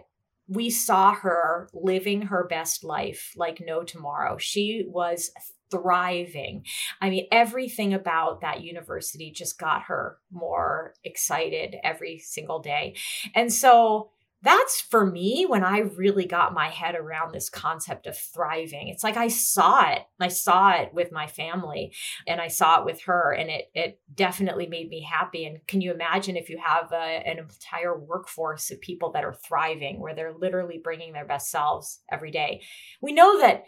we 0.47 0.69
saw 0.69 1.15
her 1.15 1.71
living 1.73 2.21
her 2.21 2.47
best 2.47 2.85
life 2.85 3.33
like 3.37 3.63
no 3.65 3.85
tomorrow. 3.85 4.37
She 4.37 4.85
was 4.87 5.31
thriving. 5.71 6.65
I 7.01 7.11
mean, 7.11 7.27
everything 7.31 7.95
about 7.95 8.41
that 8.41 8.63
university 8.63 9.31
just 9.31 9.59
got 9.59 9.83
her 9.85 10.19
more 10.31 10.95
excited 11.05 11.77
every 11.83 12.19
single 12.19 12.61
day. 12.61 12.97
And 13.35 13.53
so 13.53 14.11
that's 14.43 14.81
for 14.81 15.05
me 15.05 15.47
when 15.47 15.65
I 15.65 15.79
really 15.79 16.25
got 16.25 16.55
my 16.55 16.69
head 16.69 16.95
around 16.95 17.33
this 17.33 17.51
concept 17.51 18.07
of 18.07 18.17
thriving. 18.17 18.89
It's 18.89 19.03
like 19.03 19.17
I 19.17 19.29
saw 19.29 19.91
it. 19.91 20.03
I 20.21 20.29
saw 20.29 20.71
it 20.75 20.95
with 20.95 21.11
my 21.11 21.27
family 21.27 21.93
and 22.27 22.41
I 22.41 22.47
saw 22.47 22.79
it 22.79 22.85
with 22.85 23.03
her 23.03 23.33
and 23.33 23.51
it 23.51 23.71
it 23.75 24.01
definitely 24.15 24.69
made 24.69 24.91
me 24.91 25.03
happy. 25.03 25.45
And 25.45 25.67
can 25.67 25.81
you 25.81 25.93
imagine 25.93 26.37
if 26.37 26.49
you 26.49 26.59
have 26.65 26.93
a, 26.93 26.97
an 26.97 27.39
entire 27.39 27.99
workforce 27.99 28.71
of 28.71 28.81
people 28.81 29.11
that 29.13 29.25
are 29.25 29.35
thriving 29.35 30.01
where 30.01 30.15
they're 30.15 30.35
literally 30.35 30.81
bringing 30.83 31.13
their 31.13 31.27
best 31.27 31.51
selves 31.51 32.01
every 32.09 32.31
day? 32.31 32.63
We 33.01 33.13
know 33.13 33.41
that 33.41 33.65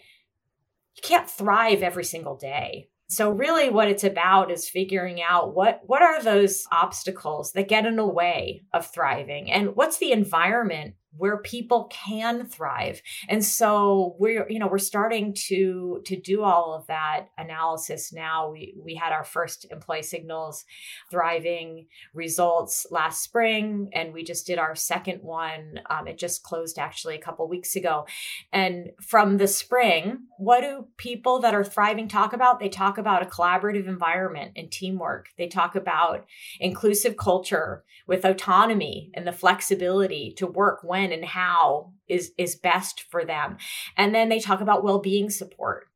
you 0.96 1.02
can't 1.02 1.28
thrive 1.28 1.82
every 1.82 2.04
single 2.04 2.36
day. 2.36 2.88
So 3.08 3.30
really 3.30 3.70
what 3.70 3.88
it's 3.88 4.04
about 4.04 4.52
is 4.52 4.68
figuring 4.68 5.20
out 5.20 5.54
what 5.54 5.80
what 5.84 6.00
are 6.00 6.22
those 6.22 6.64
obstacles 6.70 7.52
that 7.52 7.68
get 7.68 7.84
in 7.84 7.96
the 7.96 8.06
way 8.06 8.62
of 8.72 8.86
thriving 8.86 9.50
and 9.50 9.74
what's 9.74 9.98
the 9.98 10.12
environment 10.12 10.94
where 11.16 11.38
people 11.38 11.90
can 11.90 12.46
thrive. 12.46 13.02
And 13.28 13.44
so 13.44 14.16
we're 14.18 14.46
you 14.48 14.58
know 14.58 14.68
we're 14.68 14.78
starting 14.78 15.34
to 15.48 16.00
to 16.04 16.16
do 16.16 16.42
all 16.42 16.74
of 16.74 16.86
that 16.86 17.26
analysis 17.36 18.12
now. 18.12 18.50
We 18.50 18.74
we 18.82 18.94
had 18.94 19.12
our 19.12 19.24
first 19.24 19.66
employee 19.70 20.02
signals 20.02 20.64
thriving 21.10 21.86
results 22.14 22.86
last 22.90 23.22
spring 23.22 23.90
and 23.92 24.12
we 24.12 24.22
just 24.22 24.46
did 24.46 24.58
our 24.58 24.74
second 24.74 25.22
one 25.22 25.80
um, 25.88 26.06
it 26.06 26.18
just 26.18 26.42
closed 26.42 26.78
actually 26.78 27.16
a 27.16 27.20
couple 27.20 27.48
weeks 27.48 27.76
ago. 27.76 28.06
And 28.52 28.90
from 29.00 29.38
the 29.38 29.48
spring 29.48 30.26
what 30.38 30.62
do 30.62 30.86
people 30.96 31.40
that 31.40 31.54
are 31.54 31.64
thriving 31.64 32.08
talk 32.08 32.32
about? 32.32 32.60
They 32.60 32.68
talk 32.68 32.98
about 32.98 33.22
a 33.22 33.26
collaborative 33.26 33.86
environment 33.86 34.52
and 34.56 34.70
teamwork. 34.70 35.28
They 35.36 35.48
talk 35.48 35.76
about 35.76 36.24
inclusive 36.58 37.16
culture 37.16 37.84
with 38.06 38.24
autonomy 38.24 39.10
and 39.14 39.26
the 39.26 39.32
flexibility 39.32 40.32
to 40.38 40.46
work 40.46 40.80
when 40.82 40.99
when 41.00 41.12
and 41.12 41.24
how 41.24 41.92
is 42.08 42.32
is 42.36 42.56
best 42.56 43.04
for 43.10 43.24
them 43.24 43.56
and 43.96 44.14
then 44.14 44.28
they 44.28 44.38
talk 44.38 44.60
about 44.60 44.84
well-being 44.84 45.30
support 45.30 45.88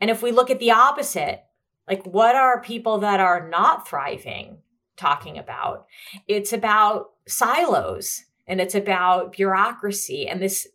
and 0.00 0.10
if 0.10 0.22
we 0.22 0.32
look 0.32 0.50
at 0.50 0.58
the 0.58 0.70
opposite 0.70 1.42
like 1.88 2.04
what 2.04 2.34
are 2.34 2.62
people 2.62 2.98
that 2.98 3.20
are 3.20 3.48
not 3.48 3.88
thriving 3.88 4.58
talking 4.96 5.38
about 5.38 5.86
it's 6.28 6.52
about 6.52 7.10
silos 7.26 8.24
and 8.46 8.60
it's 8.60 8.74
about 8.74 9.32
bureaucracy 9.32 10.26
and 10.28 10.42
this 10.42 10.66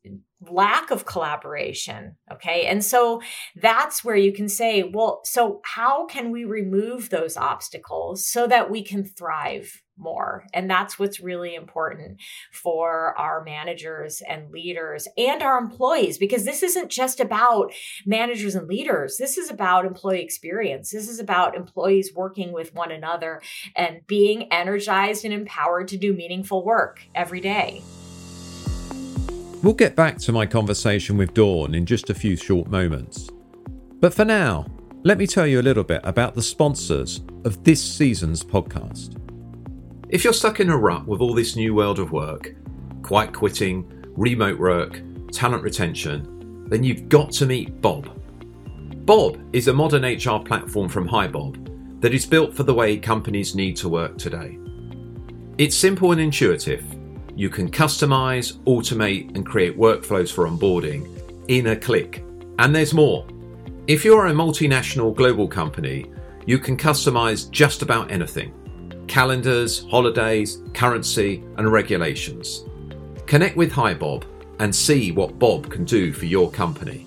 lack 0.49 0.91
of 0.91 1.05
collaboration. 1.05 2.15
Okay. 2.31 2.65
And 2.65 2.83
so 2.83 3.21
that's 3.55 4.03
where 4.03 4.15
you 4.15 4.31
can 4.31 4.47
say, 4.47 4.83
well, 4.83 5.21
so 5.23 5.61
how 5.63 6.05
can 6.05 6.31
we 6.31 6.45
remove 6.45 7.09
those 7.09 7.35
obstacles 7.35 8.25
so 8.27 8.47
that 8.47 8.69
we 8.69 8.83
can 8.83 9.03
thrive? 9.03 9.81
More. 9.97 10.45
And 10.53 10.69
that's 10.69 10.99
what's 10.99 11.19
really 11.19 11.55
important 11.55 12.21
for 12.51 13.17
our 13.17 13.43
managers 13.43 14.21
and 14.27 14.51
leaders 14.51 15.07
and 15.17 15.41
our 15.41 15.57
employees, 15.57 16.17
because 16.17 16.45
this 16.45 16.63
isn't 16.63 16.89
just 16.89 17.19
about 17.19 17.71
managers 18.05 18.55
and 18.55 18.67
leaders. 18.67 19.17
This 19.17 19.37
is 19.37 19.49
about 19.49 19.85
employee 19.85 20.21
experience. 20.21 20.91
This 20.91 21.07
is 21.07 21.19
about 21.19 21.55
employees 21.55 22.13
working 22.15 22.51
with 22.51 22.73
one 22.73 22.91
another 22.91 23.41
and 23.75 24.05
being 24.07 24.51
energized 24.51 25.25
and 25.25 25.33
empowered 25.33 25.87
to 25.89 25.97
do 25.97 26.13
meaningful 26.13 26.63
work 26.63 27.01
every 27.13 27.41
day. 27.41 27.81
We'll 29.63 29.73
get 29.73 29.95
back 29.95 30.19
to 30.19 30.31
my 30.31 30.45
conversation 30.45 31.17
with 31.17 31.33
Dawn 31.33 31.73
in 31.73 31.85
just 31.85 32.09
a 32.09 32.13
few 32.13 32.35
short 32.35 32.67
moments. 32.67 33.29
But 33.99 34.13
for 34.13 34.25
now, 34.25 34.67
let 35.03 35.17
me 35.17 35.25
tell 35.25 35.47
you 35.47 35.59
a 35.59 35.63
little 35.63 35.83
bit 35.83 36.01
about 36.03 36.35
the 36.35 36.41
sponsors 36.41 37.21
of 37.45 37.63
this 37.63 37.81
season's 37.81 38.43
podcast. 38.43 39.17
If 40.15 40.24
you're 40.24 40.31
stuck 40.31 40.62
in 40.62 40.69
a 40.69 40.77
rut 40.77 41.05
with 41.05 41.19
all 41.19 41.34
this 41.34 41.57
new 41.57 41.75
world 41.75 42.00
of 42.00 42.13
work, 42.13 42.55
quiet 43.01 43.34
quitting, 43.34 43.86
remote 44.15 44.57
work, 44.57 45.01
talent 45.34 45.62
retention, 45.62 46.69
then 46.69 46.86
you've 46.86 47.10
got 47.10 47.34
to 47.34 47.45
meet 47.45 47.81
Bob. 47.81 48.17
Bob 49.05 49.38
is 49.53 49.67
a 49.67 49.74
modern 49.74 50.05
HR 50.05 50.39
platform 50.39 50.88
from 50.88 51.05
HiBob 51.05 52.00
that 52.00 52.13
is 52.13 52.25
built 52.25 52.53
for 52.53 52.63
the 52.63 52.74
way 52.74 52.95
companies 52.95 53.55
need 53.55 53.75
to 53.75 53.89
work 53.89 54.17
today. 54.17 54.57
It's 55.57 55.75
simple 55.75 56.13
and 56.13 56.22
intuitive. 56.22 56.86
You 57.36 57.50
can 57.50 57.69
customize, 57.69 58.53
automate, 58.60 59.36
and 59.36 59.45
create 59.45 59.77
workflows 59.77 60.31
for 60.31 60.48
onboarding 60.48 61.10
in 61.50 61.67
a 61.67 61.75
click. 61.75 62.24
And 62.57 62.74
there's 62.74 62.93
more. 62.93 63.27
If 63.88 64.05
you're 64.05 64.27
a 64.27 64.31
multinational 64.31 65.13
global 65.13 65.50
company, 65.50 66.10
you 66.45 66.57
can 66.57 66.77
customize 66.77 67.51
just 67.51 67.81
about 67.81 68.12
anything 68.12 68.53
calendars, 69.07 69.85
holidays, 69.89 70.62
currency, 70.74 71.43
and 71.57 71.71
regulations. 71.71 72.65
Connect 73.25 73.55
with 73.55 73.71
HiBob 73.71 74.24
and 74.59 74.74
see 74.74 75.12
what 75.12 75.39
Bob 75.39 75.69
can 75.69 75.83
do 75.83 76.13
for 76.13 76.25
your 76.25 76.50
company. 76.51 77.05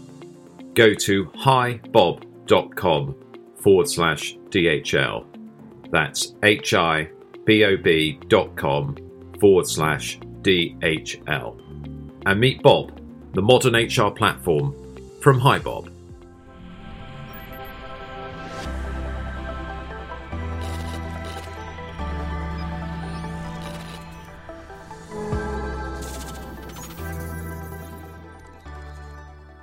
Go 0.74 0.94
to 0.94 1.26
hibob.com 1.26 3.14
forward 3.56 3.88
slash 3.88 4.36
DHL. 4.50 5.26
That's 5.90 6.34
H 6.42 6.74
I 6.74 7.10
B 7.44 7.64
O 7.64 7.76
B 7.76 8.18
dot 8.28 8.54
com 8.56 8.96
forward 9.40 9.66
slash 9.66 10.18
DHL. 10.42 11.60
And 12.26 12.40
meet 12.40 12.62
Bob, 12.62 13.00
the 13.32 13.42
modern 13.42 13.74
HR 13.74 14.10
platform 14.10 14.74
from 15.20 15.40
HiBob. 15.40 15.97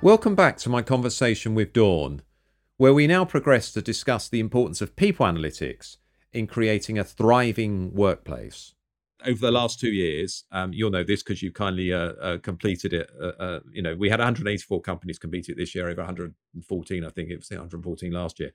Welcome 0.06 0.36
back 0.36 0.56
to 0.58 0.68
my 0.68 0.82
conversation 0.82 1.56
with 1.56 1.72
Dawn, 1.72 2.22
where 2.76 2.94
we 2.94 3.08
now 3.08 3.24
progress 3.24 3.72
to 3.72 3.82
discuss 3.82 4.28
the 4.28 4.38
importance 4.38 4.80
of 4.80 4.94
people 4.94 5.26
analytics 5.26 5.96
in 6.32 6.46
creating 6.46 6.96
a 6.96 7.02
thriving 7.02 7.92
workplace. 7.92 8.76
over 9.26 9.40
the 9.40 9.50
last 9.50 9.80
two 9.80 9.90
years, 9.90 10.44
um, 10.52 10.72
you'll 10.72 10.92
know 10.92 11.02
this 11.02 11.24
because 11.24 11.42
you 11.42 11.50
kindly 11.50 11.92
uh, 11.92 12.12
uh, 12.22 12.38
completed 12.38 12.92
it. 12.92 13.10
Uh, 13.20 13.32
uh, 13.40 13.60
you 13.72 13.82
know, 13.82 13.96
we 13.96 14.08
had 14.08 14.20
184 14.20 14.80
companies 14.80 15.18
complete 15.18 15.48
it 15.48 15.56
this 15.56 15.74
year, 15.74 15.88
over 15.88 16.02
114, 16.02 17.04
I 17.04 17.08
think 17.08 17.30
it 17.30 17.38
was 17.38 17.50
114 17.50 18.12
last 18.12 18.38
year. 18.38 18.52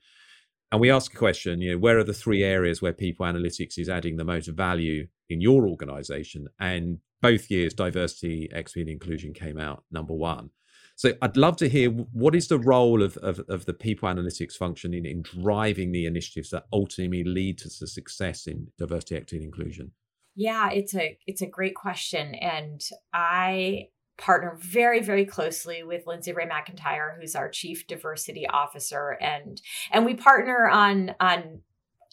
And 0.70 0.80
we 0.80 0.90
ask 0.90 1.12
a 1.12 1.18
question, 1.18 1.60
you 1.60 1.72
know, 1.72 1.78
where 1.78 1.98
are 1.98 2.04
the 2.04 2.14
three 2.14 2.42
areas 2.42 2.80
where 2.80 2.94
people 2.94 3.26
analytics 3.26 3.76
is 3.76 3.90
adding 3.90 4.16
the 4.16 4.24
most 4.24 4.48
value 4.48 5.06
in 5.28 5.42
your 5.42 5.68
organization? 5.68 6.48
And 6.58 7.00
both 7.20 7.50
years, 7.50 7.74
diversity, 7.74 8.48
equity, 8.54 8.80
and 8.80 8.88
inclusion 8.88 9.34
came 9.34 9.58
out 9.58 9.84
number 9.90 10.14
one. 10.14 10.48
So 10.96 11.12
I'd 11.20 11.36
love 11.36 11.56
to 11.58 11.68
hear 11.68 11.90
what 11.90 12.34
is 12.34 12.48
the 12.48 12.58
role 12.58 13.02
of, 13.02 13.16
of, 13.18 13.40
of 13.48 13.66
the 13.66 13.72
people 13.72 14.08
analytics 14.08 14.54
function 14.54 14.94
in, 14.94 15.06
in 15.06 15.22
driving 15.22 15.92
the 15.92 16.06
initiatives 16.06 16.50
that 16.50 16.66
ultimately 16.72 17.24
lead 17.24 17.58
to 17.58 17.70
success 17.70 18.46
in 18.46 18.68
diversity, 18.78 19.16
equity, 19.16 19.36
and 19.36 19.44
inclusion? 19.46 19.92
Yeah, 20.34 20.70
it's 20.70 20.94
a 20.94 21.18
it's 21.26 21.42
a 21.42 21.46
great 21.46 21.74
question. 21.74 22.34
And 22.34 22.80
I 23.12 23.88
partner 24.18 24.56
very 24.60 25.00
very 25.00 25.24
closely 25.24 25.82
with 25.82 26.06
Lindsay-Rae 26.06 26.46
McIntyre 26.46 27.18
who's 27.18 27.34
our 27.34 27.48
chief 27.48 27.86
diversity 27.86 28.46
officer 28.46 29.16
and 29.20 29.60
and 29.90 30.04
we 30.04 30.14
partner 30.14 30.68
on 30.68 31.14
on 31.18 31.60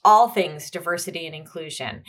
all 0.06 0.30
things 0.30 0.72
diversity 0.72 1.26
and 1.26 1.36
inclusion. 1.36 2.04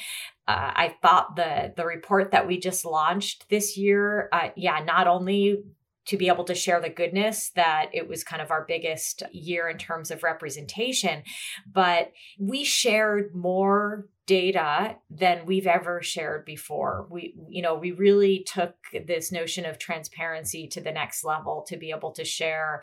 Uh, 0.46 0.72
I 0.74 0.96
thought 1.02 1.36
the 1.36 1.72
the 1.76 1.84
report 1.84 2.30
that 2.32 2.46
we 2.46 2.58
just 2.58 2.84
launched 2.84 3.48
this 3.50 3.76
year, 3.76 4.28
uh, 4.32 4.50
yeah, 4.56 4.80
not 4.84 5.06
only 5.06 5.62
to 6.10 6.16
be 6.16 6.26
able 6.26 6.42
to 6.42 6.56
share 6.56 6.80
the 6.80 6.90
goodness 6.90 7.52
that 7.54 7.86
it 7.92 8.08
was 8.08 8.24
kind 8.24 8.42
of 8.42 8.50
our 8.50 8.64
biggest 8.66 9.22
year 9.30 9.68
in 9.68 9.78
terms 9.78 10.10
of 10.10 10.24
representation, 10.24 11.22
but 11.72 12.10
we 12.36 12.64
shared 12.64 13.32
more 13.32 14.08
data 14.30 14.94
than 15.10 15.44
we've 15.44 15.66
ever 15.66 16.00
shared 16.02 16.44
before. 16.44 17.08
We, 17.10 17.34
you 17.48 17.62
know, 17.62 17.74
we 17.74 17.90
really 17.90 18.46
took 18.46 18.76
this 19.08 19.32
notion 19.32 19.66
of 19.66 19.76
transparency 19.76 20.68
to 20.68 20.80
the 20.80 20.92
next 20.92 21.24
level 21.24 21.64
to 21.66 21.76
be 21.76 21.90
able 21.90 22.12
to 22.12 22.24
share 22.24 22.80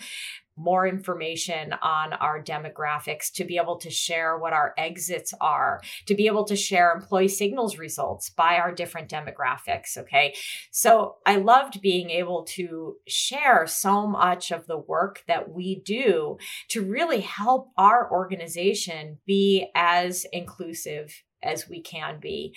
more 0.58 0.86
information 0.86 1.74
on 1.82 2.12
our 2.14 2.44
demographics, 2.44 3.32
to 3.32 3.46
be 3.46 3.58
able 3.58 3.78
to 3.78 3.90
share 3.90 4.38
what 4.38 4.52
our 4.52 4.74
exits 4.78 5.34
are, 5.40 5.80
to 6.08 6.16
be 6.16 6.28
able 6.28 6.44
to 6.44 6.56
share 6.56 6.92
employee 6.92 7.30
signals 7.30 7.78
results 7.78 8.30
by 8.30 8.58
our 8.58 8.74
different 8.74 9.08
demographics. 9.10 9.98
Okay. 9.98 10.36
So 10.72 11.18
I 11.26 11.38
loved 11.38 11.80
being 11.80 12.10
able 12.10 12.44
to 12.56 12.96
share 13.08 13.68
so 13.68 14.06
much 14.06 14.52
of 14.52 14.68
the 14.68 14.80
work 14.80 15.24
that 15.28 15.50
we 15.50 15.82
do 15.86 16.40
to 16.70 16.82
really 16.82 17.22
help 17.22 17.70
our 17.78 18.12
organization 18.12 19.20
be 19.26 19.70
as 19.76 20.26
inclusive 20.34 21.24
as 21.44 21.68
we 21.70 21.82
can 21.82 22.20
be. 22.20 22.54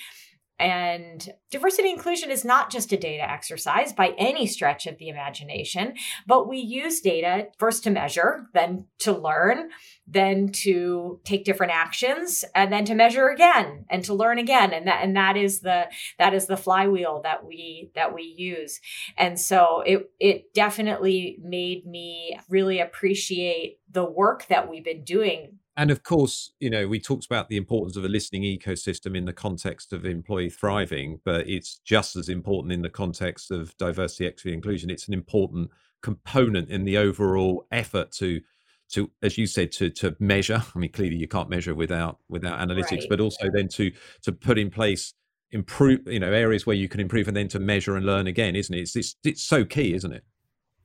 And 0.61 1.27
diversity 1.51 1.89
inclusion 1.89 2.31
is 2.31 2.45
not 2.45 2.71
just 2.71 2.93
a 2.93 2.97
data 2.99 3.29
exercise 3.29 3.95
by 3.95 4.15
any 4.19 4.47
stretch 4.47 4.87
of 4.87 4.99
the 4.99 5.09
imagination, 5.09 5.95
but 6.27 6.51
we 6.51 6.59
use 6.59 7.01
data 7.01 7.47
first 7.57 7.83
to 7.85 7.91
measure, 7.91 8.45
then 8.53 8.85
to 8.99 9.17
learn, 9.17 9.71
then 10.07 10.51
to 10.53 11.19
take 11.25 11.47
different 11.47 11.73
actions, 11.73 12.45
and 12.55 12.71
then 12.71 12.85
to 12.85 12.95
measure 12.95 13.29
again 13.29 13.87
and 13.89 14.05
to 14.05 14.13
learn 14.13 14.37
again. 14.37 14.75
And 14.75 14.87
that 14.87 15.03
and 15.03 15.17
that 15.17 15.39
is 15.39 15.61
the 15.61 15.87
that 16.19 16.35
is 16.35 16.47
the 16.47 16.59
flywheel 16.59 17.23
that 17.25 17.47
we 17.47 17.91
that 17.95 18.15
we 18.15 18.35
use. 18.37 18.81
And 19.17 19.41
so 19.41 19.83
it 19.87 20.11
it 20.21 20.53
definitely 20.53 21.39
made 21.43 21.87
me 21.87 22.39
really 22.51 22.81
appreciate 22.81 23.79
the 23.91 24.05
work 24.05 24.47
that 24.49 24.71
we've 24.71 24.85
been 24.85 25.05
doing 25.05 25.60
and 25.81 25.91
of 25.91 26.03
course, 26.03 26.53
you 26.61 26.69
know, 26.69 26.87
we 26.87 27.01
talked 27.01 27.25
about 27.25 27.49
the 27.49 27.57
importance 27.57 27.97
of 27.97 28.05
a 28.05 28.09
listening 28.09 28.43
ecosystem 28.43 29.17
in 29.17 29.25
the 29.25 29.33
context 29.33 29.95
of 29.95 30.05
employee 30.05 30.51
thriving, 30.51 31.21
but 31.25 31.49
it's 31.49 31.79
just 31.79 32.17
as 32.17 32.29
important 32.29 32.71
in 32.71 32.83
the 32.83 32.91
context 32.91 33.51
of 33.51 33.75
diversity, 33.79 34.27
equity, 34.27 34.53
inclusion. 34.53 34.91
It's 34.91 35.09
an 35.09 35.15
important 35.15 35.71
component 36.03 36.69
in 36.69 36.85
the 36.85 36.99
overall 36.99 37.67
effort 37.73 38.13
to 38.13 38.43
to 38.91 39.11
as 39.23 39.39
you 39.39 39.47
said 39.47 39.71
to 39.71 39.89
to 39.89 40.17
measure 40.19 40.65
i 40.75 40.79
mean 40.79 40.91
clearly 40.91 41.15
you 41.15 41.29
can't 41.29 41.51
measure 41.51 41.75
without 41.75 42.19
without 42.29 42.59
analytics 42.59 42.93
right. 42.93 43.07
but 43.09 43.21
also 43.21 43.49
then 43.53 43.69
to 43.69 43.93
to 44.23 44.33
put 44.33 44.59
in 44.59 44.71
place 44.71 45.13
improve 45.53 46.01
you 46.07 46.19
know 46.19 46.33
areas 46.33 46.67
where 46.67 46.75
you 46.75 46.89
can 46.89 46.99
improve 46.99 47.29
and 47.29 47.37
then 47.37 47.47
to 47.47 47.61
measure 47.61 47.95
and 47.95 48.07
learn 48.07 48.27
again 48.27 48.57
isn't 48.57 48.75
it 48.75 48.81
it's 48.81 48.97
it's, 48.97 49.15
it's 49.23 49.43
so 49.43 49.65
key 49.65 49.93
isn't 49.93 50.13
it 50.13 50.25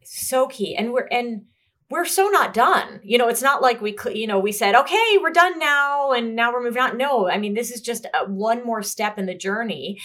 so 0.03 0.45
key 0.47 0.75
and 0.75 0.91
we're 0.93 1.07
and 1.09 1.45
we're 1.89 2.05
so 2.05 2.27
not 2.29 2.53
done. 2.53 2.99
You 3.03 3.17
know, 3.17 3.27
it's 3.27 3.41
not 3.41 3.61
like 3.61 3.81
we, 3.81 3.95
you 4.13 4.27
know, 4.27 4.39
we 4.39 4.51
said, 4.51 4.75
okay, 4.75 5.17
we're 5.21 5.31
done 5.31 5.59
now 5.59 6.11
and 6.11 6.35
now 6.35 6.51
we're 6.51 6.63
moving 6.63 6.81
on. 6.81 6.97
No, 6.97 7.29
I 7.29 7.37
mean, 7.37 7.53
this 7.53 7.71
is 7.71 7.81
just 7.81 8.05
a, 8.05 8.25
one 8.25 8.65
more 8.65 8.81
step 8.81 9.19
in 9.19 9.27
the 9.27 9.35
journey 9.35 9.99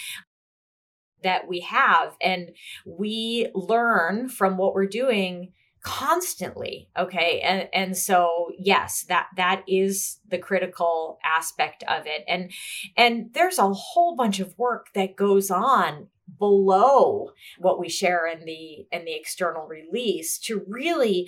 that 1.23 1.47
we 1.47 1.61
have. 1.61 2.15
And 2.21 2.51
we 2.85 3.49
learn 3.55 4.29
from 4.29 4.57
what 4.57 4.73
we're 4.73 4.87
doing 4.87 5.53
constantly 5.83 6.87
okay 6.95 7.39
and 7.39 7.67
and 7.73 7.97
so 7.97 8.51
yes 8.59 9.03
that 9.09 9.25
that 9.35 9.63
is 9.67 10.19
the 10.29 10.37
critical 10.37 11.17
aspect 11.25 11.83
of 11.87 12.05
it 12.05 12.23
and 12.27 12.51
and 12.95 13.33
there's 13.33 13.57
a 13.57 13.73
whole 13.73 14.15
bunch 14.15 14.39
of 14.39 14.55
work 14.59 14.89
that 14.93 15.15
goes 15.15 15.49
on 15.49 16.07
below 16.37 17.31
what 17.57 17.79
we 17.79 17.89
share 17.89 18.27
in 18.27 18.45
the 18.45 18.85
in 18.91 19.05
the 19.05 19.15
external 19.15 19.65
release 19.65 20.37
to 20.37 20.63
really 20.67 21.27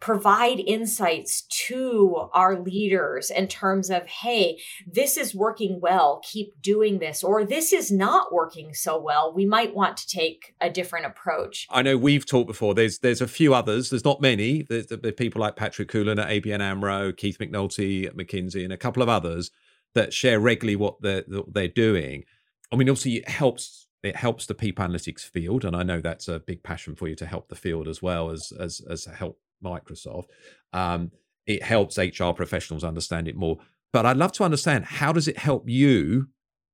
provide 0.00 0.60
insights 0.60 1.42
to 1.42 2.28
our 2.32 2.58
leaders 2.58 3.30
in 3.30 3.46
terms 3.46 3.90
of 3.90 4.06
hey 4.06 4.58
this 4.86 5.16
is 5.16 5.34
working 5.34 5.78
well 5.80 6.20
keep 6.24 6.60
doing 6.62 6.98
this 6.98 7.22
or 7.22 7.44
this 7.44 7.72
is 7.72 7.92
not 7.92 8.32
working 8.32 8.72
so 8.72 8.98
well. 8.98 9.32
We 9.32 9.44
might 9.44 9.74
want 9.74 9.96
to 9.98 10.08
take 10.08 10.54
a 10.60 10.70
different 10.70 11.06
approach. 11.06 11.66
I 11.70 11.82
know 11.82 11.96
we've 11.96 12.26
talked 12.26 12.46
before. 12.46 12.74
There's 12.74 12.98
there's 13.00 13.20
a 13.20 13.28
few 13.28 13.54
others. 13.54 13.90
There's 13.90 14.04
not 14.04 14.20
many. 14.20 14.62
There's, 14.62 14.86
there's 14.86 15.14
people 15.14 15.40
like 15.40 15.56
patrick 15.56 15.88
Coolen 15.88 16.18
at 16.18 16.28
abn 16.28 16.60
amro 16.60 17.12
keith 17.12 17.38
mcnulty 17.38 18.06
at 18.06 18.16
mckinsey 18.16 18.64
and 18.64 18.72
a 18.72 18.78
couple 18.78 19.02
of 19.02 19.08
others 19.08 19.50
that 19.94 20.12
share 20.12 20.40
regularly 20.40 20.76
what 20.76 21.00
they're 21.02 21.24
they're 21.52 21.68
doing. 21.68 22.24
I 22.72 22.76
mean 22.76 22.88
obviously 22.88 23.16
it 23.16 23.28
helps 23.28 23.86
it 24.02 24.16
helps 24.16 24.46
the 24.46 24.54
people 24.54 24.82
analytics 24.82 25.28
field 25.28 25.62
and 25.62 25.76
i 25.76 25.82
know 25.82 26.00
that's 26.00 26.26
a 26.26 26.38
big 26.38 26.62
passion 26.62 26.94
for 26.94 27.06
you 27.06 27.14
to 27.14 27.26
help 27.26 27.50
the 27.50 27.54
field 27.54 27.86
as 27.86 28.00
well 28.00 28.30
as 28.30 28.50
as 28.58 28.80
as 28.88 29.04
help 29.04 29.38
Microsoft. 29.62 30.26
Um, 30.72 31.10
it 31.46 31.62
helps 31.62 31.98
HR 31.98 32.30
professionals 32.32 32.84
understand 32.84 33.28
it 33.28 33.36
more. 33.36 33.58
But 33.92 34.06
I'd 34.06 34.16
love 34.16 34.32
to 34.32 34.44
understand 34.44 34.84
how 34.84 35.12
does 35.12 35.26
it 35.26 35.36
help 35.36 35.68
you 35.68 36.28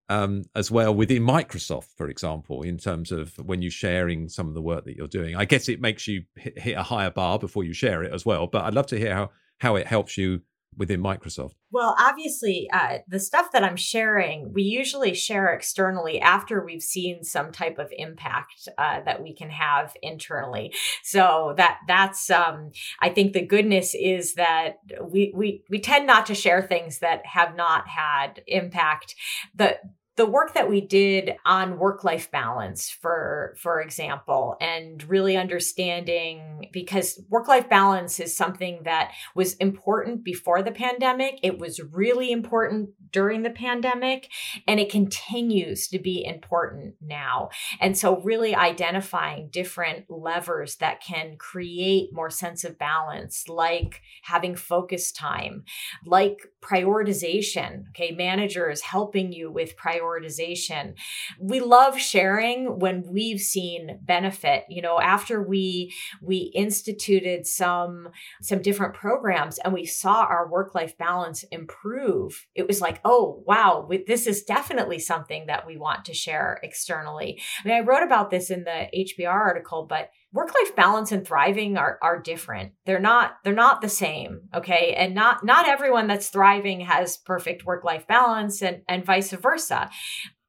um, 0.08 0.44
as 0.54 0.70
well 0.70 0.94
within 0.94 1.22
Microsoft, 1.22 1.88
for 1.96 2.08
example, 2.08 2.62
in 2.62 2.78
terms 2.78 3.10
of 3.10 3.36
when 3.38 3.62
you're 3.62 3.70
sharing 3.70 4.28
some 4.28 4.48
of 4.48 4.54
the 4.54 4.62
work 4.62 4.84
that 4.84 4.96
you're 4.96 5.08
doing. 5.08 5.34
I 5.34 5.44
guess 5.44 5.68
it 5.68 5.80
makes 5.80 6.06
you 6.06 6.24
hit, 6.36 6.76
a 6.76 6.82
higher 6.82 7.10
bar 7.10 7.38
before 7.38 7.64
you 7.64 7.72
share 7.72 8.02
it 8.02 8.12
as 8.12 8.24
well. 8.24 8.46
But 8.46 8.64
I'd 8.64 8.74
love 8.74 8.86
to 8.88 8.98
hear 8.98 9.14
how 9.14 9.30
how 9.58 9.76
it 9.76 9.86
helps 9.86 10.18
you 10.18 10.42
within 10.76 11.02
Microsoft? 11.02 11.52
Well, 11.70 11.96
obviously, 11.98 12.68
uh, 12.72 12.98
the 13.08 13.20
stuff 13.20 13.52
that 13.52 13.64
I'm 13.64 13.76
sharing, 13.76 14.52
we 14.52 14.62
usually 14.62 15.14
share 15.14 15.52
externally 15.52 16.20
after 16.20 16.64
we've 16.64 16.82
seen 16.82 17.24
some 17.24 17.52
type 17.52 17.78
of 17.78 17.92
impact 17.96 18.68
uh, 18.78 19.00
that 19.04 19.22
we 19.22 19.34
can 19.34 19.50
have 19.50 19.94
internally. 20.02 20.72
So 21.02 21.54
that 21.56 21.78
that's, 21.88 22.30
um, 22.30 22.70
I 23.00 23.08
think, 23.08 23.32
the 23.32 23.46
goodness 23.46 23.94
is 23.94 24.34
that 24.34 24.76
we 25.02 25.32
we 25.34 25.64
we 25.68 25.80
tend 25.80 26.06
not 26.06 26.26
to 26.26 26.34
share 26.34 26.62
things 26.62 27.00
that 27.00 27.24
have 27.26 27.56
not 27.56 27.88
had 27.88 28.42
impact. 28.46 29.14
The 29.54 29.78
the 30.16 30.26
work 30.26 30.54
that 30.54 30.68
we 30.68 30.80
did 30.80 31.36
on 31.44 31.78
work 31.78 32.02
life 32.02 32.30
balance 32.30 32.88
for 32.90 33.54
for 33.58 33.80
example 33.80 34.56
and 34.60 35.04
really 35.08 35.36
understanding 35.36 36.68
because 36.72 37.22
work 37.28 37.48
life 37.48 37.68
balance 37.68 38.18
is 38.18 38.34
something 38.34 38.80
that 38.84 39.12
was 39.34 39.54
important 39.54 40.24
before 40.24 40.62
the 40.62 40.72
pandemic. 40.72 41.38
It 41.42 41.58
was 41.58 41.80
really 41.80 42.32
important 42.32 42.90
during 43.12 43.42
the 43.42 43.50
pandemic 43.50 44.30
and 44.66 44.80
it 44.80 44.90
continues 44.90 45.88
to 45.88 45.98
be 45.98 46.24
important 46.24 46.94
now. 47.00 47.50
And 47.80 47.96
so 47.96 48.20
really 48.20 48.54
identifying 48.54 49.50
different 49.50 50.06
levers 50.08 50.76
that 50.76 51.02
can 51.02 51.36
create 51.36 52.08
more 52.12 52.30
sense 52.30 52.64
of 52.64 52.78
balance 52.78 53.48
like 53.48 54.00
having 54.22 54.56
focus 54.56 55.12
time 55.12 55.64
like 56.06 56.38
prioritization. 56.62 57.88
Okay 57.90 58.12
managers 58.12 58.80
helping 58.80 59.32
you 59.32 59.50
with 59.50 59.76
prioritization 59.76 60.05
prioritization. 60.06 60.94
We 61.38 61.60
love 61.60 61.98
sharing 61.98 62.78
when 62.78 63.04
we've 63.06 63.40
seen 63.40 63.98
benefit. 64.02 64.64
You 64.68 64.82
know, 64.82 65.00
after 65.00 65.42
we 65.42 65.94
we 66.22 66.52
instituted 66.54 67.46
some 67.46 68.08
some 68.40 68.62
different 68.62 68.94
programs 68.94 69.58
and 69.58 69.72
we 69.72 69.86
saw 69.86 70.22
our 70.22 70.48
work 70.50 70.74
life 70.74 70.96
balance 70.98 71.44
improve, 71.44 72.46
it 72.54 72.66
was 72.66 72.80
like, 72.80 73.00
oh 73.04 73.42
wow, 73.46 73.88
this 74.06 74.26
is 74.26 74.42
definitely 74.42 74.98
something 74.98 75.46
that 75.46 75.66
we 75.66 75.76
want 75.76 76.04
to 76.06 76.14
share 76.14 76.58
externally. 76.62 77.40
I 77.64 77.68
mean, 77.68 77.76
I 77.76 77.80
wrote 77.80 78.02
about 78.02 78.30
this 78.30 78.50
in 78.50 78.64
the 78.64 78.88
HBR 78.94 79.32
article, 79.32 79.86
but 79.88 80.10
work 80.36 80.52
life 80.60 80.76
balance 80.76 81.10
and 81.10 81.26
thriving 81.26 81.76
are 81.76 81.98
are 82.02 82.20
different 82.20 82.72
they're 82.84 83.00
not 83.00 83.38
they're 83.42 83.54
not 83.54 83.80
the 83.80 83.88
same 83.88 84.42
okay 84.54 84.94
and 84.96 85.14
not 85.14 85.44
not 85.44 85.66
everyone 85.66 86.06
that's 86.06 86.28
thriving 86.28 86.80
has 86.80 87.16
perfect 87.16 87.64
work 87.64 87.82
life 87.82 88.06
balance 88.06 88.62
and 88.62 88.82
and 88.88 89.04
vice 89.04 89.32
versa 89.32 89.90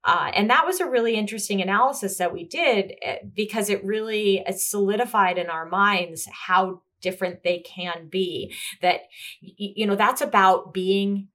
Uh, 0.03 0.31
and 0.33 0.49
that 0.49 0.65
was 0.65 0.79
a 0.79 0.89
really 0.89 1.15
interesting 1.15 1.61
analysis 1.61 2.17
that 2.17 2.31
we 2.31 2.45
did 2.45 2.93
eh, 3.01 3.17
because 3.35 3.69
it 3.69 3.83
really 3.83 4.41
solidified 4.55 5.37
in 5.37 5.49
our 5.49 5.65
minds 5.65 6.29
how 6.31 6.81
different 7.01 7.43
they 7.43 7.59
can 7.59 8.07
be. 8.09 8.53
That, 8.81 9.01
you 9.41 9.85
know, 9.85 9.95
that's 9.95 10.21
about 10.21 10.73
being 10.73 11.27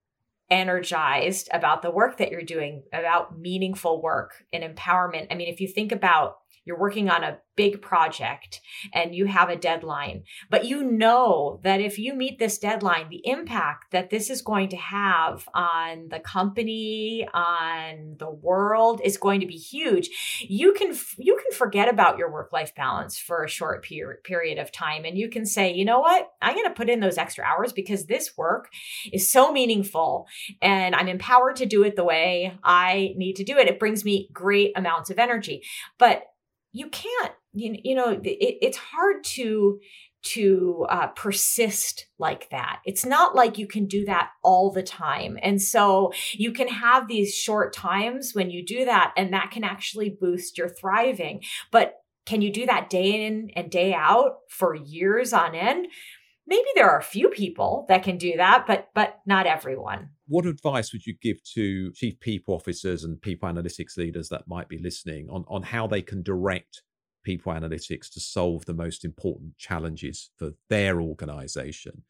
energized 0.50 1.48
about 1.52 1.82
the 1.82 1.90
work 1.90 2.18
that 2.18 2.30
you're 2.30 2.42
doing, 2.42 2.82
about 2.92 3.38
meaningful 3.38 4.02
work 4.02 4.44
and 4.52 4.62
empowerment. 4.62 5.26
I 5.30 5.34
mean, 5.34 5.48
if 5.48 5.60
you 5.60 5.68
think 5.68 5.92
about 5.92 6.36
you're 6.64 6.78
working 6.78 7.10
on 7.10 7.24
a 7.24 7.38
big 7.54 7.82
project 7.82 8.60
and 8.94 9.14
you 9.14 9.26
have 9.26 9.50
a 9.50 9.56
deadline, 9.56 10.22
but 10.50 10.64
you 10.64 10.82
know 10.82 11.60
that 11.64 11.80
if 11.80 11.98
you 11.98 12.14
meet 12.14 12.38
this 12.38 12.58
deadline, 12.58 13.08
the 13.10 13.20
impact 13.24 13.90
that 13.92 14.10
this 14.10 14.30
is 14.30 14.40
going 14.40 14.68
to 14.70 14.76
have 14.76 15.48
on 15.54 16.08
the 16.08 16.18
company, 16.18 17.28
on 17.34 18.16
the 18.18 18.30
world 18.30 19.00
is 19.04 19.18
going 19.18 19.40
to 19.40 19.46
be 19.46 19.56
huge. 19.56 20.08
You 20.48 20.72
can 20.72 20.96
you 21.18 21.36
can 21.36 21.52
forget 21.56 21.88
about 21.88 22.18
your 22.18 22.32
work-life 22.32 22.74
balance 22.74 23.18
for 23.18 23.44
a 23.44 23.48
short 23.48 23.84
period 23.84 24.24
period 24.24 24.58
of 24.58 24.72
time 24.72 25.04
and 25.04 25.18
you 25.18 25.28
can 25.28 25.44
say, 25.44 25.74
"You 25.74 25.84
know 25.84 26.00
what? 26.00 26.28
I'm 26.40 26.54
going 26.54 26.66
to 26.66 26.74
put 26.74 26.88
in 26.88 27.00
those 27.00 27.18
extra 27.18 27.44
hours 27.44 27.72
because 27.72 28.06
this 28.06 28.36
work 28.36 28.68
is 29.12 29.30
so 29.30 29.52
meaningful 29.52 30.26
and 30.60 30.94
I'm 30.94 31.08
empowered 31.08 31.56
to 31.56 31.66
do 31.66 31.82
it 31.82 31.96
the 31.96 32.04
way 32.04 32.56
I 32.64 33.14
need 33.16 33.34
to 33.34 33.44
do 33.44 33.58
it. 33.58 33.68
It 33.68 33.78
brings 33.78 34.04
me 34.04 34.28
great 34.32 34.72
amounts 34.76 35.10
of 35.10 35.18
energy." 35.18 35.62
But 35.98 36.22
you 36.72 36.88
can't 36.88 37.32
you, 37.52 37.76
you 37.82 37.94
know 37.94 38.10
it, 38.10 38.22
it's 38.24 38.78
hard 38.78 39.24
to 39.24 39.78
to 40.22 40.86
uh, 40.88 41.08
persist 41.08 42.06
like 42.18 42.48
that. 42.50 42.80
It's 42.84 43.04
not 43.04 43.34
like 43.34 43.58
you 43.58 43.66
can 43.66 43.86
do 43.86 44.04
that 44.04 44.30
all 44.44 44.70
the 44.70 44.82
time. 44.82 45.36
And 45.42 45.60
so 45.60 46.12
you 46.32 46.52
can 46.52 46.68
have 46.68 47.08
these 47.08 47.34
short 47.34 47.74
times 47.74 48.32
when 48.32 48.48
you 48.50 48.64
do 48.64 48.84
that, 48.84 49.12
and 49.16 49.32
that 49.32 49.50
can 49.50 49.64
actually 49.64 50.10
boost 50.10 50.56
your 50.56 50.68
thriving. 50.68 51.42
But 51.70 51.96
can 52.24 52.40
you 52.40 52.52
do 52.52 52.66
that 52.66 52.88
day 52.88 53.26
in 53.26 53.50
and 53.56 53.70
day 53.70 53.92
out 53.92 54.36
for 54.48 54.76
years 54.76 55.32
on 55.32 55.56
end? 55.56 55.88
Maybe 56.46 56.68
there 56.74 56.90
are 56.90 56.98
a 56.98 57.04
few 57.04 57.28
people 57.28 57.86
that 57.88 58.04
can 58.04 58.16
do 58.16 58.36
that, 58.36 58.64
but 58.66 58.90
but 58.94 59.20
not 59.26 59.46
everyone. 59.46 60.10
What 60.32 60.46
advice 60.46 60.94
would 60.94 61.04
you 61.04 61.14
give 61.20 61.44
to 61.52 61.92
chief 61.92 62.18
people 62.18 62.54
officers 62.54 63.04
and 63.04 63.20
people 63.20 63.50
analytics 63.50 63.98
leaders 63.98 64.30
that 64.30 64.48
might 64.48 64.66
be 64.66 64.78
listening 64.78 65.28
on, 65.28 65.44
on 65.46 65.62
how 65.62 65.86
they 65.86 66.00
can 66.00 66.22
direct 66.22 66.84
people 67.22 67.52
analytics 67.52 68.10
to 68.14 68.18
solve 68.18 68.64
the 68.64 68.72
most 68.72 69.04
important 69.04 69.58
challenges 69.58 70.30
for 70.38 70.52
their 70.70 71.02
organization, 71.02 72.04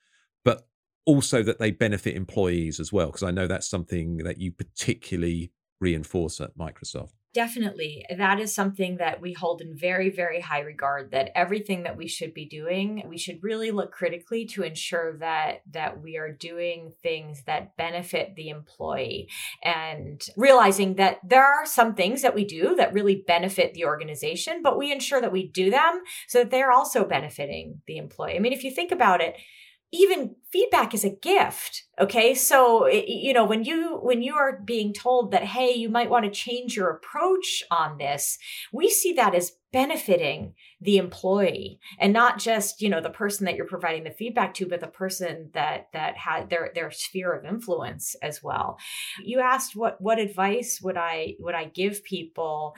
but 0.45 0.69
also 1.05 1.43
that 1.43 1.59
they 1.59 1.73
benefit 1.73 2.15
employees 2.15 2.79
as 2.79 2.93
well. 2.93 3.07
Because 3.07 3.25
I 3.25 3.33
know 3.33 3.49
that's 3.49 3.69
something 3.69 4.19
that 4.19 4.39
you 4.39 4.53
particularly 4.53 5.51
reinforce 5.81 6.41
at 6.41 6.57
Microsoft. 6.57 7.15
Definitely. 7.35 8.05
That 8.15 8.41
is 8.41 8.55
something 8.55 8.99
that 8.99 9.23
we 9.23 9.33
hold 9.33 9.63
in 9.63 9.75
very, 9.75 10.11
very 10.11 10.41
high 10.41 10.61
regard 10.61 11.13
that 11.13 11.31
everything 11.35 11.85
that 11.85 11.97
we 11.97 12.07
should 12.07 12.35
be 12.35 12.45
doing, 12.45 13.03
we 13.09 13.17
should 13.17 13.43
really 13.43 13.71
look 13.71 13.91
critically 13.91 14.45
to 14.49 14.63
ensure 14.63 15.17
that 15.17 15.63
that 15.71 16.03
we 16.03 16.19
are 16.19 16.31
doing 16.31 16.93
things 17.03 17.45
that 17.45 17.75
benefit 17.79 18.35
the 18.37 18.51
employee 18.51 19.31
and 19.63 20.21
realizing 20.37 20.97
that 20.97 21.21
there 21.27 21.45
are 21.45 21.65
some 21.65 21.95
things 21.95 22.21
that 22.21 22.35
we 22.35 22.45
do 22.45 22.75
that 22.77 22.93
really 22.93 23.25
benefit 23.27 23.73
the 23.73 23.87
organization, 23.87 24.61
but 24.63 24.77
we 24.77 24.93
ensure 24.93 25.23
that 25.23 25.33
we 25.33 25.49
do 25.49 25.71
them 25.71 26.03
so 26.29 26.41
that 26.41 26.51
they're 26.51 26.71
also 26.71 27.03
benefiting 27.03 27.81
the 27.87 27.97
employee. 27.97 28.37
I 28.37 28.41
mean, 28.41 28.53
if 28.53 28.63
you 28.63 28.71
think 28.71 28.93
about 28.93 29.23
it, 29.23 29.37
even 29.93 30.35
feedback 30.51 30.95
is 30.95 31.05
a 31.05 31.11
gift 31.11 31.85
okay? 32.01 32.35
So 32.35 32.89
you 32.89 33.33
know 33.33 33.45
when 33.45 33.65
you 33.65 33.99
when 34.03 34.23
you 34.23 34.35
are 34.35 34.61
being 34.65 34.93
told 34.93 35.31
that 35.31 35.45
hey 35.45 35.73
you 35.73 35.89
might 35.89 36.11
want 36.11 36.25
to 36.25 36.31
change 36.31 36.77
your 36.77 36.91
approach 36.91 37.63
on 37.71 37.99
this 37.99 38.39
we 38.73 38.89
see 38.89 39.13
that 39.15 39.35
as 39.35 39.53
benefiting 39.73 40.55
the 40.83 40.99
employee 40.99 41.81
and 41.99 42.13
not 42.13 42.39
just 42.39 42.83
you 42.83 42.91
know 42.91 43.01
the 43.01 43.09
person 43.09 43.47
that 43.47 43.57
you're 43.57 43.67
providing 43.67 44.05
the 44.05 44.11
feedback 44.11 44.53
to 44.53 44.67
but 44.67 44.81
the 44.81 44.87
person 44.87 45.51
that 45.55 45.89
that 45.93 46.17
had 46.17 46.51
their 46.51 46.71
their 46.75 46.91
sphere 46.91 47.33
of 47.33 47.45
influence 47.45 48.15
as 48.23 48.43
well. 48.43 48.79
You 49.23 49.41
asked 49.41 49.77
what 49.77 50.01
what 50.01 50.19
advice 50.19 50.81
would 50.83 50.97
i 50.97 51.35
would 51.39 51.55
i 51.55 51.65
give 51.65 52.05
people? 52.05 52.75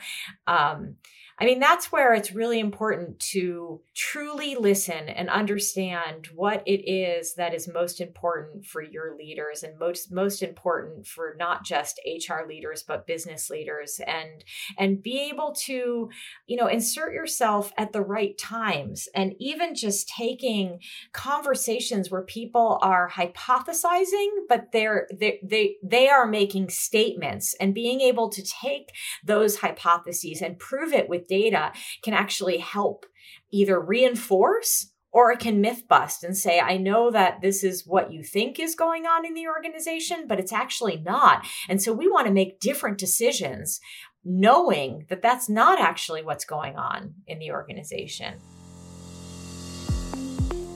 Um 0.47 0.95
I 1.37 1.43
mean, 1.43 1.59
that's 1.59 1.91
where 1.91 2.13
it's 2.13 2.33
really 2.33 2.61
important 2.61 3.19
to 3.31 3.81
truly 3.93 4.55
listen 4.55 5.09
and 5.09 5.29
understand 5.29 6.27
what 6.33 6.63
it 6.65 6.89
is 6.89 7.35
that 7.35 7.53
is 7.53 7.67
most 7.67 7.99
important 7.99 8.65
for 8.65 8.81
your 8.81 9.17
leaders 9.17 9.61
and 9.61 9.77
most 9.77 10.13
most 10.13 10.41
important 10.41 11.05
for 11.07 11.35
not 11.37 11.65
just 11.65 11.99
HR 12.05 12.47
leaders 12.47 12.83
but 12.87 13.05
business 13.05 13.49
leaders. 13.49 13.99
And 14.07 14.45
and 14.77 15.03
be 15.03 15.29
able 15.29 15.53
to, 15.65 16.09
you 16.47 16.57
know, 16.57 16.67
insert 16.67 17.13
yourself 17.13 17.73
at 17.77 17.91
the 17.91 18.01
right 18.01 18.37
times 18.37 19.09
and 19.13 19.33
even 19.37 19.75
just 19.75 20.07
taking 20.07 20.79
conversations 21.11 22.09
where 22.09 22.21
people 22.21 22.79
are 22.81 23.09
hypothesizing 23.09 24.29
but 24.47 24.71
they're 24.71 25.07
they 25.13 25.39
they 25.43 25.75
they 25.83 26.07
are 26.07 26.25
making 26.25 26.69
statements 26.69 27.55
and 27.59 27.73
being 27.73 27.99
able 27.99 28.29
to 28.29 28.41
take 28.41 28.93
those 29.23 29.57
hypotheses 29.57 30.41
and 30.41 30.59
prove 30.59 30.93
it 30.93 31.09
with 31.09 31.24
data 31.27 31.71
can 32.03 32.13
actually 32.13 32.57
help 32.57 33.05
either 33.51 33.79
reinforce 33.79 34.91
or 35.15 35.31
it 35.31 35.39
can 35.39 35.59
myth 35.61 35.87
bust 35.87 36.23
and 36.25 36.37
say, 36.37 36.59
I 36.59 36.75
know 36.75 37.09
that 37.09 37.39
this 37.41 37.63
is 37.63 37.87
what 37.87 38.11
you 38.11 38.21
think 38.21 38.59
is 38.59 38.75
going 38.75 39.05
on 39.05 39.25
in 39.25 39.33
the 39.33 39.47
organization, 39.47 40.25
but 40.27 40.41
it's 40.41 40.51
actually 40.51 40.97
not. 40.97 41.47
And 41.69 41.81
so 41.81 41.93
we 41.93 42.09
want 42.09 42.27
to 42.27 42.33
make 42.33 42.59
different 42.59 42.97
decisions 42.97 43.79
knowing 44.25 45.05
that 45.07 45.21
that's 45.21 45.47
not 45.47 45.79
actually 45.79 46.21
what's 46.21 46.43
going 46.43 46.75
on 46.75 47.13
in 47.27 47.39
the 47.39 47.51
organization. 47.51 48.41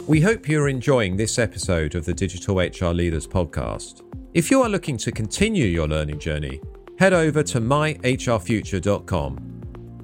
We 0.07 0.21
hope 0.21 0.47
you're 0.47 0.69
enjoying 0.69 1.17
this 1.17 1.37
episode 1.37 1.95
of 1.95 2.05
the 2.05 2.13
Digital 2.13 2.59
HR 2.59 2.93
Leaders 2.93 3.27
podcast. 3.27 4.03
If 4.33 4.49
you 4.49 4.61
are 4.61 4.69
looking 4.69 4.95
to 4.99 5.11
continue 5.11 5.65
your 5.65 5.89
learning 5.89 6.19
journey, 6.19 6.61
head 6.97 7.11
over 7.11 7.43
to 7.43 7.59
myhrfuture.com 7.59 9.58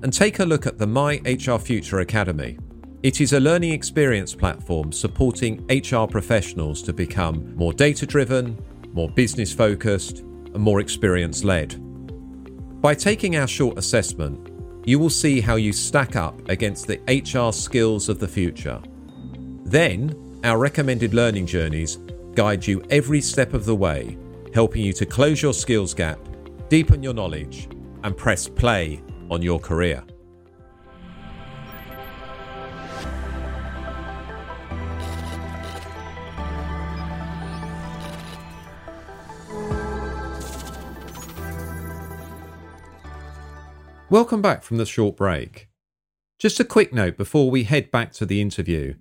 and 0.05 0.13
take 0.13 0.37
a 0.37 0.45
look 0.45 0.67
at 0.67 0.77
the 0.77 0.85
My 0.85 1.19
HR 1.25 1.57
Future 1.57 2.01
Academy. 2.01 2.59
It 3.01 3.21
is 3.21 3.33
a 3.33 3.39
learning 3.39 3.71
experience 3.71 4.35
platform 4.35 4.91
supporting 4.91 5.65
HR 5.65 6.05
professionals 6.05 6.83
to 6.83 6.93
become 6.93 7.55
more 7.55 7.73
data 7.73 8.05
driven, 8.05 8.55
more 8.93 9.09
business 9.09 9.51
focused, 9.51 10.19
and 10.19 10.59
more 10.59 10.79
experience 10.79 11.43
led. 11.43 11.81
By 12.83 12.93
taking 12.93 13.37
our 13.37 13.47
short 13.47 13.79
assessment, 13.79 14.51
you 14.85 14.99
will 14.99 15.09
see 15.09 15.41
how 15.41 15.55
you 15.55 15.73
stack 15.73 16.15
up 16.15 16.49
against 16.49 16.85
the 16.85 17.01
HR 17.07 17.51
skills 17.51 18.07
of 18.07 18.19
the 18.19 18.27
future. 18.27 18.79
Then, 19.63 20.39
our 20.43 20.59
recommended 20.59 21.15
learning 21.15 21.47
journeys 21.47 21.95
guide 22.35 22.67
you 22.67 22.83
every 22.91 23.21
step 23.21 23.55
of 23.55 23.65
the 23.65 23.75
way, 23.75 24.19
helping 24.53 24.83
you 24.83 24.93
to 24.93 25.05
close 25.07 25.41
your 25.41 25.55
skills 25.55 25.95
gap, 25.95 26.19
deepen 26.69 27.01
your 27.01 27.15
knowledge, 27.15 27.67
and 28.03 28.15
press 28.15 28.47
play 28.47 29.01
on 29.29 29.41
your 29.41 29.59
career. 29.59 30.03
Welcome 44.09 44.41
back 44.41 44.63
from 44.63 44.77
the 44.77 44.85
short 44.85 45.17
break. 45.17 45.67
Just 46.37 46.59
a 46.59 46.63
quick 46.63 46.93
note 46.93 47.17
before 47.17 47.49
we 47.49 47.63
head 47.63 47.91
back 47.91 48.13
to 48.13 48.25
the 48.25 48.39
interview. 48.39 48.93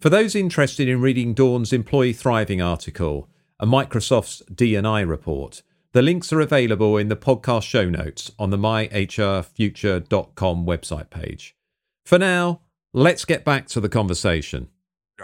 For 0.00 0.10
those 0.10 0.34
interested 0.34 0.86
in 0.86 1.00
reading 1.00 1.32
Dawn's 1.32 1.72
Employee 1.72 2.12
Thriving 2.12 2.60
article 2.60 3.28
and 3.58 3.72
Microsoft's 3.72 4.42
D&I 4.54 5.00
report, 5.00 5.62
the 5.94 6.02
links 6.02 6.30
are 6.32 6.40
available 6.40 6.98
in 6.98 7.08
the 7.08 7.16
podcast 7.16 7.62
show 7.62 7.88
notes 7.88 8.32
on 8.36 8.50
the 8.50 8.58
myhrfuture.com 8.58 10.66
website 10.66 11.08
page. 11.08 11.56
For 12.04 12.18
now, 12.18 12.62
let's 12.92 13.24
get 13.24 13.44
back 13.44 13.68
to 13.68 13.80
the 13.80 13.88
conversation. 13.88 14.70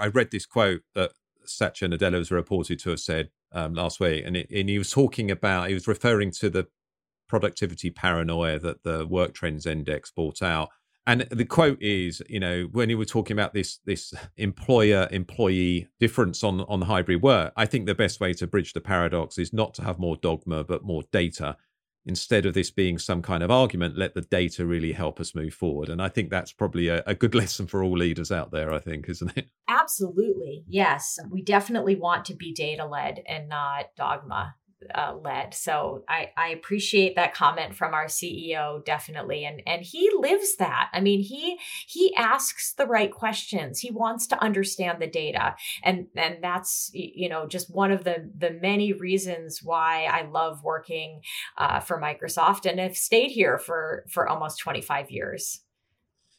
I 0.00 0.06
read 0.06 0.30
this 0.30 0.46
quote 0.46 0.82
that 0.94 1.10
Satya 1.44 1.88
Nadella 1.88 2.18
was 2.18 2.30
reported 2.30 2.78
to 2.80 2.90
have 2.90 3.00
said 3.00 3.30
um, 3.50 3.74
last 3.74 3.98
week, 3.98 4.22
and, 4.24 4.36
it, 4.36 4.48
and 4.48 4.68
he 4.68 4.78
was 4.78 4.92
talking 4.92 5.28
about, 5.28 5.66
he 5.66 5.74
was 5.74 5.88
referring 5.88 6.30
to 6.38 6.48
the 6.48 6.68
productivity 7.28 7.90
paranoia 7.90 8.60
that 8.60 8.84
the 8.84 9.08
Work 9.08 9.34
Trends 9.34 9.66
Index 9.66 10.12
brought 10.12 10.40
out. 10.40 10.68
And 11.06 11.22
the 11.30 11.44
quote 11.44 11.82
is, 11.82 12.22
you 12.28 12.40
know, 12.40 12.68
when 12.72 12.90
you 12.90 12.98
were 12.98 13.04
talking 13.04 13.34
about 13.34 13.54
this 13.54 13.78
this 13.84 14.12
employer 14.36 15.08
employee 15.10 15.88
difference 15.98 16.44
on 16.44 16.60
on 16.62 16.82
hybrid 16.82 17.22
work, 17.22 17.52
I 17.56 17.66
think 17.66 17.86
the 17.86 17.94
best 17.94 18.20
way 18.20 18.34
to 18.34 18.46
bridge 18.46 18.74
the 18.74 18.80
paradox 18.80 19.38
is 19.38 19.52
not 19.52 19.74
to 19.74 19.82
have 19.82 19.98
more 19.98 20.16
dogma 20.16 20.64
but 20.64 20.84
more 20.84 21.02
data. 21.10 21.56
Instead 22.06 22.46
of 22.46 22.54
this 22.54 22.70
being 22.70 22.96
some 22.96 23.20
kind 23.20 23.42
of 23.42 23.50
argument, 23.50 23.96
let 23.96 24.14
the 24.14 24.22
data 24.22 24.64
really 24.64 24.92
help 24.92 25.20
us 25.20 25.34
move 25.34 25.52
forward. 25.52 25.90
And 25.90 26.00
I 26.00 26.08
think 26.08 26.30
that's 26.30 26.50
probably 26.50 26.88
a, 26.88 27.02
a 27.06 27.14
good 27.14 27.34
lesson 27.42 27.66
for 27.66 27.82
all 27.84 27.96
leaders 27.96 28.32
out 28.32 28.50
there, 28.52 28.72
I 28.72 28.78
think, 28.78 29.08
isn't 29.08 29.36
it? 29.36 29.50
Absolutely. 29.68 30.64
Yes. 30.66 31.18
We 31.30 31.42
definitely 31.42 31.96
want 31.96 32.24
to 32.26 32.34
be 32.34 32.54
data 32.54 32.86
led 32.86 33.22
and 33.26 33.50
not 33.50 33.94
dogma 33.96 34.54
uh, 34.94 35.14
led. 35.22 35.54
So 35.54 36.04
I, 36.08 36.30
I 36.36 36.48
appreciate 36.48 37.16
that 37.16 37.34
comment 37.34 37.74
from 37.74 37.94
our 37.94 38.06
CEO 38.06 38.84
definitely, 38.84 39.44
and 39.44 39.62
and 39.66 39.82
he 39.82 40.10
lives 40.14 40.56
that. 40.56 40.90
I 40.92 41.00
mean, 41.00 41.20
he 41.20 41.58
he 41.86 42.14
asks 42.14 42.72
the 42.72 42.86
right 42.86 43.12
questions. 43.12 43.80
He 43.80 43.90
wants 43.90 44.26
to 44.28 44.42
understand 44.42 45.00
the 45.00 45.06
data, 45.06 45.56
and 45.82 46.06
and 46.16 46.42
that's 46.42 46.90
you 46.94 47.28
know 47.28 47.46
just 47.46 47.74
one 47.74 47.92
of 47.92 48.04
the 48.04 48.30
the 48.36 48.50
many 48.50 48.92
reasons 48.92 49.62
why 49.62 50.04
I 50.04 50.22
love 50.22 50.64
working 50.64 51.22
uh, 51.58 51.80
for 51.80 52.00
Microsoft 52.00 52.68
and 52.68 52.80
have 52.80 52.96
stayed 52.96 53.30
here 53.30 53.58
for 53.58 54.04
for 54.08 54.28
almost 54.28 54.58
twenty 54.60 54.80
five 54.80 55.10
years. 55.10 55.60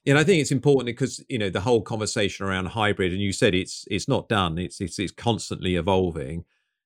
And 0.06 0.18
I 0.18 0.24
think 0.24 0.42
it's 0.42 0.52
important 0.52 0.88
because 0.88 1.24
you 1.30 1.38
know 1.38 1.50
the 1.50 1.62
whole 1.62 1.82
conversation 1.82 2.46
around 2.46 2.68
hybrid, 2.68 3.12
and 3.12 3.22
you 3.22 3.32
said 3.32 3.54
it's 3.54 3.86
it's 3.92 4.08
not 4.08 4.28
done; 4.28 4.58
it's 4.58 4.82
it's, 4.82 4.98
it's 4.98 5.12
constantly 5.12 5.76
evolving. 5.76 6.46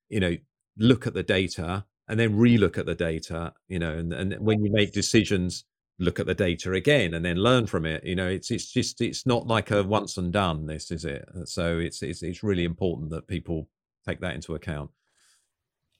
You 0.09 0.19
know, 0.19 0.35
look 0.77 1.07
at 1.07 1.13
the 1.13 1.23
data 1.23 1.85
and 2.07 2.19
then 2.19 2.37
relook 2.37 2.77
at 2.77 2.85
the 2.85 2.95
data. 2.95 3.53
You 3.67 3.79
know, 3.79 3.93
and 3.93 4.13
and 4.13 4.33
when 4.39 4.63
you 4.63 4.71
make 4.71 4.93
decisions, 4.93 5.65
look 5.99 6.19
at 6.19 6.25
the 6.25 6.35
data 6.35 6.73
again 6.73 7.13
and 7.13 7.23
then 7.23 7.37
learn 7.37 7.67
from 7.67 7.85
it. 7.85 8.03
You 8.03 8.15
know, 8.15 8.27
it's 8.27 8.51
it's 8.51 8.71
just 8.71 9.01
it's 9.01 9.25
not 9.25 9.47
like 9.47 9.71
a 9.71 9.83
once 9.83 10.17
and 10.17 10.31
done. 10.31 10.65
This 10.65 10.91
is 10.91 11.05
it. 11.05 11.27
So 11.45 11.79
it's 11.79 12.01
it's 12.03 12.23
it's 12.23 12.43
really 12.43 12.65
important 12.65 13.09
that 13.11 13.27
people 13.27 13.69
take 14.07 14.19
that 14.21 14.35
into 14.35 14.55
account. 14.55 14.91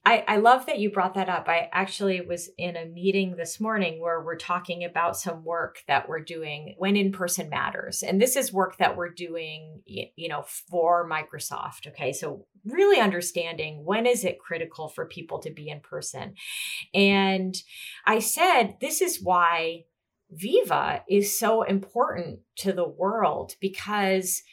I, 0.06 0.24
I 0.28 0.36
love 0.36 0.66
that 0.66 0.78
you 0.78 0.92
brought 0.92 1.14
that 1.14 1.28
up. 1.28 1.48
I 1.48 1.68
actually 1.72 2.20
was 2.20 2.48
in 2.56 2.76
a 2.76 2.86
meeting 2.86 3.34
this 3.34 3.58
morning 3.58 4.00
where 4.00 4.22
we're 4.22 4.36
talking 4.36 4.84
about 4.84 5.16
some 5.16 5.44
work 5.44 5.82
that 5.88 6.08
we're 6.08 6.20
doing 6.20 6.76
when 6.78 6.94
in 6.94 7.10
person 7.10 7.48
matters. 7.48 8.04
And 8.04 8.22
this 8.22 8.36
is 8.36 8.52
work 8.52 8.76
that 8.76 8.96
we're 8.96 9.10
doing, 9.10 9.82
you 9.84 10.28
know, 10.28 10.44
for 10.70 11.10
Microsoft. 11.10 11.88
Okay. 11.88 12.12
So 12.12 12.46
really 12.64 13.00
understanding 13.00 13.84
when 13.84 14.06
is 14.06 14.24
it 14.24 14.38
critical 14.38 14.88
for 14.88 15.06
people 15.06 15.40
to 15.40 15.50
be 15.50 15.68
in 15.68 15.80
person. 15.80 16.34
And 16.94 17.60
I 18.06 18.20
said, 18.20 18.76
this 18.80 19.00
is 19.00 19.20
why 19.20 19.86
Viva 20.30 21.02
is 21.08 21.36
so 21.36 21.62
important 21.62 22.40
to 22.58 22.72
the 22.72 22.88
world 22.88 23.56
because 23.60 24.44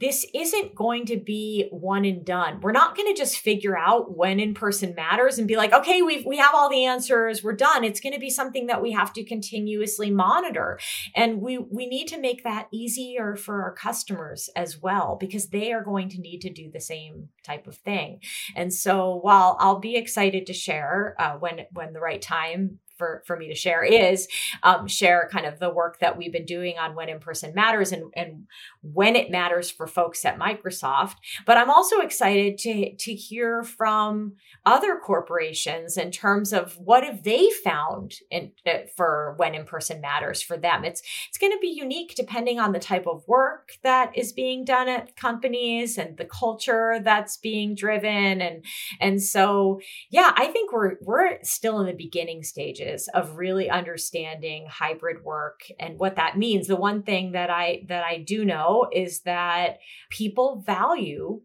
this 0.00 0.24
isn't 0.32 0.74
going 0.74 1.06
to 1.06 1.16
be 1.16 1.66
one 1.72 2.04
and 2.04 2.24
done. 2.24 2.60
We're 2.60 2.70
not 2.72 2.96
going 2.96 3.12
to 3.12 3.18
just 3.18 3.38
figure 3.38 3.76
out 3.76 4.16
when 4.16 4.38
in 4.38 4.54
person 4.54 4.94
matters 4.94 5.38
and 5.38 5.48
be 5.48 5.56
like, 5.56 5.72
okay, 5.72 6.02
we've, 6.02 6.24
we 6.24 6.36
have 6.36 6.54
all 6.54 6.70
the 6.70 6.84
answers. 6.84 7.42
We're 7.42 7.54
done. 7.54 7.82
It's 7.82 7.98
going 7.98 8.12
to 8.12 8.20
be 8.20 8.30
something 8.30 8.66
that 8.66 8.80
we 8.80 8.92
have 8.92 9.12
to 9.14 9.24
continuously 9.24 10.10
monitor. 10.10 10.78
And 11.16 11.40
we, 11.40 11.58
we 11.58 11.88
need 11.88 12.06
to 12.08 12.20
make 12.20 12.44
that 12.44 12.68
easier 12.72 13.34
for 13.34 13.62
our 13.62 13.74
customers 13.74 14.48
as 14.54 14.80
well, 14.80 15.16
because 15.18 15.48
they 15.48 15.72
are 15.72 15.82
going 15.82 16.08
to 16.10 16.20
need 16.20 16.42
to 16.42 16.52
do 16.52 16.70
the 16.70 16.80
same 16.80 17.30
type 17.42 17.66
of 17.66 17.76
thing. 17.76 18.20
And 18.54 18.72
so 18.72 19.16
while 19.16 19.56
I'll 19.58 19.80
be 19.80 19.96
excited 19.96 20.46
to 20.46 20.52
share 20.52 21.16
uh, 21.18 21.32
when, 21.38 21.66
when 21.72 21.92
the 21.92 22.00
right 22.00 22.22
time 22.22 22.78
for, 22.98 23.22
for 23.24 23.36
me 23.36 23.48
to 23.48 23.54
share 23.54 23.84
is 23.84 24.28
um, 24.62 24.86
share 24.88 25.28
kind 25.32 25.46
of 25.46 25.58
the 25.58 25.70
work 25.70 26.00
that 26.00 26.18
we've 26.18 26.32
been 26.32 26.44
doing 26.44 26.76
on 26.78 26.94
when 26.94 27.08
in 27.08 27.20
person 27.20 27.54
matters 27.54 27.92
and, 27.92 28.12
and 28.14 28.46
when 28.82 29.16
it 29.16 29.30
matters 29.30 29.70
for 29.70 29.86
folks 29.86 30.24
at 30.24 30.38
Microsoft. 30.38 31.16
But 31.46 31.56
I'm 31.56 31.70
also 31.70 32.00
excited 32.00 32.58
to, 32.58 32.94
to 32.96 33.14
hear 33.14 33.62
from 33.62 34.34
other 34.66 34.96
corporations 34.96 35.96
in 35.96 36.10
terms 36.10 36.52
of 36.52 36.76
what 36.78 37.04
have 37.04 37.22
they 37.22 37.48
found 37.64 38.16
in, 38.30 38.52
uh, 38.66 38.78
for 38.96 39.34
when 39.36 39.54
in 39.54 39.64
person 39.64 40.00
matters 40.00 40.42
for 40.42 40.56
them. 40.56 40.84
It's, 40.84 41.02
it's 41.28 41.38
going 41.38 41.52
to 41.52 41.58
be 41.60 41.68
unique 41.68 42.14
depending 42.16 42.58
on 42.58 42.72
the 42.72 42.78
type 42.78 43.06
of 43.06 43.26
work 43.28 43.72
that 43.82 44.16
is 44.16 44.32
being 44.32 44.64
done 44.64 44.88
at 44.88 45.16
companies 45.16 45.96
and 45.96 46.16
the 46.16 46.24
culture 46.24 46.98
that's 47.02 47.36
being 47.36 47.74
driven. 47.74 48.40
And, 48.40 48.64
and 49.00 49.22
so, 49.22 49.80
yeah, 50.10 50.32
I 50.36 50.46
think 50.46 50.72
we're, 50.72 50.96
we're 51.00 51.38
still 51.42 51.80
in 51.80 51.86
the 51.86 51.92
beginning 51.92 52.42
stages 52.42 52.87
stages 52.88 53.08
of 53.08 53.36
really 53.36 53.70
understanding 53.70 54.66
hybrid 54.68 55.24
work 55.24 55.62
and 55.78 55.98
what 55.98 56.16
that 56.16 56.38
means. 56.38 56.66
The 56.66 56.76
one 56.76 57.02
thing 57.02 57.32
that 57.32 57.50
I 57.50 57.84
that 57.88 58.04
I 58.04 58.18
do 58.18 58.44
know 58.44 58.88
is 58.92 59.20
that 59.20 59.78
people 60.10 60.62
value 60.64 61.40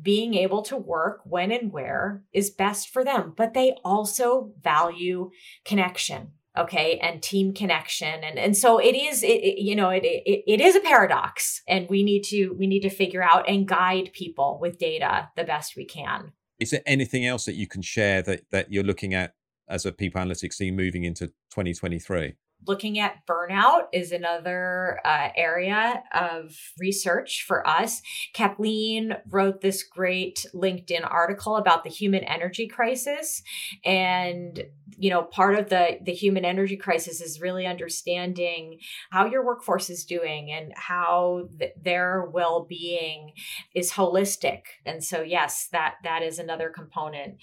being 0.00 0.34
able 0.34 0.62
to 0.62 0.76
work 0.76 1.20
when 1.24 1.52
and 1.52 1.70
where 1.70 2.24
is 2.32 2.50
best 2.50 2.88
for 2.88 3.04
them, 3.04 3.34
but 3.36 3.54
they 3.54 3.76
also 3.84 4.52
value 4.62 5.30
connection 5.64 6.32
okay 6.54 6.98
and 6.98 7.22
team 7.22 7.54
connection 7.54 8.22
and 8.22 8.38
and 8.38 8.54
so 8.54 8.78
it 8.78 8.94
is 8.94 9.22
it, 9.22 9.40
it, 9.40 9.58
you 9.58 9.74
know 9.74 9.88
it, 9.88 10.04
it 10.04 10.44
it 10.46 10.60
is 10.60 10.76
a 10.76 10.80
paradox 10.80 11.62
and 11.66 11.88
we 11.88 12.02
need 12.02 12.22
to 12.22 12.50
we 12.58 12.66
need 12.66 12.82
to 12.82 12.90
figure 12.90 13.22
out 13.22 13.48
and 13.48 13.66
guide 13.66 14.10
people 14.12 14.58
with 14.60 14.78
data 14.78 15.30
the 15.34 15.44
best 15.44 15.76
we 15.76 15.84
can 15.86 16.30
is 16.58 16.70
there 16.70 16.82
anything 16.84 17.24
else 17.24 17.46
that 17.46 17.54
you 17.54 17.66
can 17.66 17.80
share 17.80 18.20
that 18.20 18.42
that 18.50 18.70
you're 18.70 18.84
looking 18.84 19.14
at 19.14 19.32
as 19.68 19.86
a 19.86 19.92
people 19.92 20.20
analytics 20.20 20.56
team 20.56 20.76
moving 20.76 21.04
into 21.04 21.28
2023? 21.50 22.34
Looking 22.64 23.00
at 23.00 23.26
burnout 23.26 23.88
is 23.92 24.12
another 24.12 25.00
uh, 25.04 25.30
area 25.34 26.04
of 26.12 26.56
research 26.78 27.44
for 27.44 27.66
us. 27.66 28.02
Kathleen 28.34 29.16
wrote 29.28 29.62
this 29.62 29.82
great 29.82 30.46
LinkedIn 30.54 31.04
article 31.04 31.56
about 31.56 31.82
the 31.82 31.90
human 31.90 32.22
energy 32.22 32.68
crisis. 32.68 33.42
And, 33.84 34.62
you 34.96 35.10
know, 35.10 35.24
part 35.24 35.58
of 35.58 35.70
the, 35.70 35.98
the 36.02 36.12
human 36.12 36.44
energy 36.44 36.76
crisis 36.76 37.20
is 37.20 37.40
really 37.40 37.66
understanding 37.66 38.78
how 39.10 39.26
your 39.26 39.44
workforce 39.44 39.90
is 39.90 40.04
doing 40.04 40.52
and 40.52 40.72
how 40.76 41.48
th- 41.58 41.72
their 41.82 42.30
well 42.32 42.64
being 42.68 43.32
is 43.74 43.90
holistic. 43.90 44.62
And 44.86 45.02
so, 45.02 45.20
yes, 45.22 45.66
that 45.72 45.94
that 46.04 46.22
is 46.22 46.38
another 46.38 46.70
component 46.70 47.38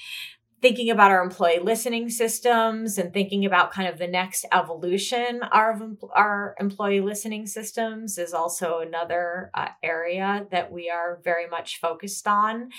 thinking 0.61 0.89
about 0.89 1.11
our 1.11 1.23
employee 1.23 1.59
listening 1.59 2.09
systems 2.09 2.97
and 2.97 3.13
thinking 3.13 3.45
about 3.45 3.71
kind 3.71 3.87
of 3.87 3.97
the 3.97 4.07
next 4.07 4.45
evolution 4.51 5.41
of 5.43 5.81
our 6.13 6.55
employee 6.59 7.01
listening 7.01 7.47
systems 7.47 8.17
is 8.17 8.33
also 8.33 8.79
another 8.79 9.51
uh, 9.53 9.69
area 9.81 10.45
that 10.51 10.71
we 10.71 10.89
are 10.89 11.19
very 11.23 11.47
much 11.47 11.79
focused 11.79 12.27
on. 12.27 12.69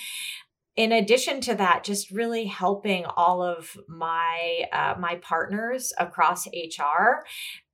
In 0.77 0.93
addition 0.93 1.41
to 1.43 1.55
that 1.57 1.85
just 1.85 2.11
really 2.11 2.47
helping 2.47 3.05
all 3.05 3.43
of 3.43 3.77
my 3.89 4.65
uh, 4.73 4.95
my 4.99 5.17
partners 5.17 5.93
across 5.99 6.47
hr 6.47 7.25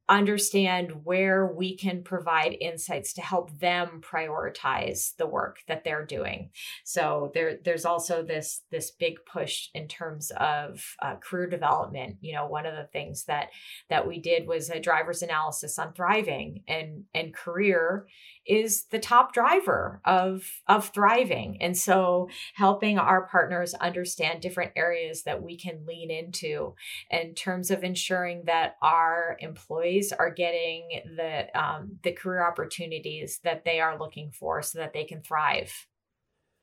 understand 0.08 1.04
where 1.04 1.46
we 1.46 1.76
can 1.76 2.02
provide 2.02 2.56
insights 2.60 3.12
to 3.14 3.20
help 3.20 3.58
them 3.58 4.00
prioritize 4.00 5.16
the 5.16 5.26
work 5.26 5.58
that 5.66 5.82
they're 5.82 6.06
doing. 6.06 6.50
So 6.84 7.32
there 7.34 7.58
there's 7.64 7.84
also 7.84 8.22
this 8.22 8.62
this 8.70 8.92
big 8.92 9.16
push 9.30 9.68
in 9.74 9.88
terms 9.88 10.30
of 10.36 10.82
uh, 11.02 11.16
career 11.16 11.48
development. 11.48 12.18
You 12.20 12.34
know 12.34 12.46
one 12.46 12.66
of 12.66 12.76
the 12.76 12.88
things 12.92 13.24
that 13.24 13.48
that 13.90 14.06
we 14.06 14.20
did 14.20 14.46
was 14.46 14.70
a 14.70 14.80
driver's 14.80 15.22
analysis 15.22 15.78
on 15.78 15.92
thriving 15.92 16.62
and 16.68 17.04
and 17.14 17.34
career 17.34 18.06
is 18.46 18.84
the 18.90 18.98
top 18.98 19.32
driver 19.32 20.00
of 20.04 20.42
of 20.66 20.88
thriving. 20.88 21.58
And 21.60 21.76
so 21.76 22.28
helping 22.54 22.98
our 22.98 23.26
partners 23.26 23.74
understand 23.74 24.40
different 24.40 24.72
areas 24.76 25.22
that 25.24 25.42
we 25.42 25.56
can 25.56 25.84
lean 25.86 26.10
into 26.10 26.74
in 27.10 27.34
terms 27.34 27.70
of 27.70 27.84
ensuring 27.84 28.44
that 28.46 28.76
our 28.82 29.36
employees 29.40 30.12
are 30.12 30.30
getting 30.30 30.88
the 31.16 31.46
um, 31.58 31.98
the 32.02 32.12
career 32.12 32.46
opportunities 32.46 33.40
that 33.44 33.64
they 33.64 33.80
are 33.80 33.98
looking 33.98 34.30
for 34.30 34.62
so 34.62 34.78
that 34.78 34.92
they 34.92 35.04
can 35.04 35.22
thrive. 35.22 35.86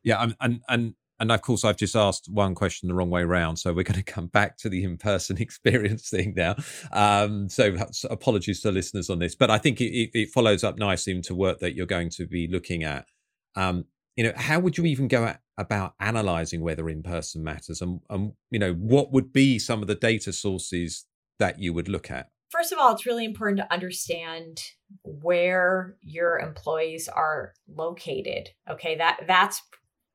Yeah 0.04 0.22
and 0.22 0.36
and 0.40 0.62
and 0.68 0.96
of 1.20 1.42
course 1.42 1.64
i've 1.64 1.78
just 1.78 1.96
asked 1.96 2.28
one 2.30 2.54
question 2.54 2.90
the 2.90 2.96
wrong 2.96 3.10
way 3.10 3.22
around 3.22 3.58
so 3.58 3.74
we're 3.74 3.84
going 3.84 3.94
to 4.04 4.04
come 4.04 4.28
back 4.28 4.58
to 4.58 4.70
the 4.70 4.84
in-person 4.84 5.38
experience 5.42 6.10
thing 6.10 6.34
now. 6.36 6.56
Um, 6.92 7.50
so 7.50 7.76
apologies 8.10 8.62
to 8.62 8.72
listeners 8.72 9.10
on 9.10 9.20
this 9.20 9.36
but 9.36 9.50
i 9.50 9.58
think 9.58 9.80
it, 9.82 10.10
it, 10.14 10.30
follows 10.30 10.64
up 10.64 10.78
nicely 10.78 11.14
into 11.14 11.36
work 11.36 11.60
that 11.60 11.76
you're 11.76 11.86
going 11.86 12.10
to 12.10 12.26
be 12.26 12.48
looking 12.48 12.84
at. 12.84 13.06
Um, 13.56 13.86
you 14.16 14.24
know 14.24 14.34
how 14.36 14.60
would 14.60 14.78
you 14.78 14.86
even 14.86 15.08
go 15.08 15.26
at, 15.26 15.42
about 15.58 15.94
analyzing 16.00 16.62
whether 16.62 16.90
in-person 16.90 17.44
matters? 17.44 17.82
And, 17.82 18.02
and 18.10 18.34
you 18.52 18.60
know 18.60 18.74
what 18.74 19.12
would 19.12 19.32
be 19.34 19.60
some 19.60 19.82
of 19.82 19.88
the 19.88 19.96
data 19.96 20.34
sources 20.34 21.06
that 21.40 21.60
you 21.60 21.74
would 21.74 21.90
look 21.90 22.12
at? 22.12 22.30
First 22.50 22.72
of 22.72 22.80
all 22.80 22.94
it's 22.94 23.06
really 23.06 23.26
important 23.26 23.60
to 23.60 23.74
understand 23.74 24.62
where 25.04 25.96
your 26.02 26.40
employees 26.40 27.08
are 27.08 27.54
located 27.68 28.50
okay? 28.70 28.96
That 28.98 29.22
that's 29.28 29.62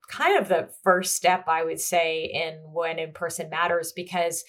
kind 0.08 0.38
of 0.38 0.48
the 0.48 0.68
first 0.82 1.14
step 1.14 1.44
I 1.46 1.64
would 1.64 1.80
say 1.80 2.24
in 2.24 2.72
when 2.72 2.98
in 2.98 3.12
person 3.12 3.50
matters 3.50 3.92
because 3.92 4.44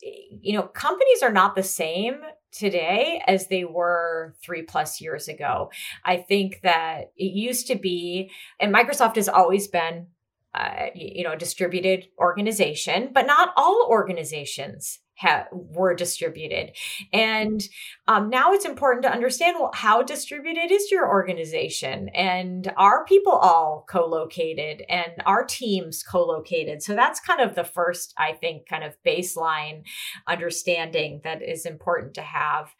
you 0.00 0.54
know 0.54 0.62
companies 0.62 1.22
are 1.22 1.32
not 1.32 1.54
the 1.54 1.62
same 1.62 2.20
today 2.52 3.22
as 3.26 3.46
they 3.46 3.64
were 3.64 4.34
three 4.42 4.62
plus 4.62 5.00
years 5.00 5.28
ago. 5.28 5.70
I 6.04 6.16
think 6.16 6.60
that 6.62 7.12
it 7.16 7.32
used 7.32 7.68
to 7.68 7.76
be, 7.76 8.30
and 8.58 8.74
Microsoft 8.74 9.16
has 9.16 9.28
always 9.28 9.68
been 9.68 10.08
uh, 10.52 10.86
you 10.96 11.22
know, 11.22 11.32
a 11.32 11.36
distributed 11.36 12.08
organization, 12.18 13.10
but 13.14 13.24
not 13.24 13.50
all 13.56 13.86
organizations 13.88 14.98
ha- 15.20 15.46
were 15.52 15.94
distributed. 15.94 16.72
And 17.12 17.62
um, 18.08 18.30
now 18.30 18.52
it's 18.52 18.64
important 18.64 19.02
to 19.02 19.12
understand 19.12 19.56
how 19.74 20.02
distributed 20.02 20.70
is 20.70 20.90
your 20.90 21.08
organization? 21.08 22.08
And 22.10 22.72
are 22.76 23.04
people 23.04 23.32
all 23.32 23.84
co 23.88 24.06
located 24.06 24.82
and 24.88 25.12
are 25.26 25.44
teams 25.44 26.02
co 26.02 26.24
located? 26.24 26.82
So 26.82 26.94
that's 26.94 27.20
kind 27.20 27.40
of 27.40 27.54
the 27.54 27.64
first, 27.64 28.14
I 28.16 28.32
think, 28.32 28.66
kind 28.68 28.84
of 28.84 28.96
baseline 29.06 29.82
understanding 30.26 31.20
that 31.24 31.42
is 31.42 31.66
important 31.66 32.14
to 32.14 32.22
have. 32.22 32.74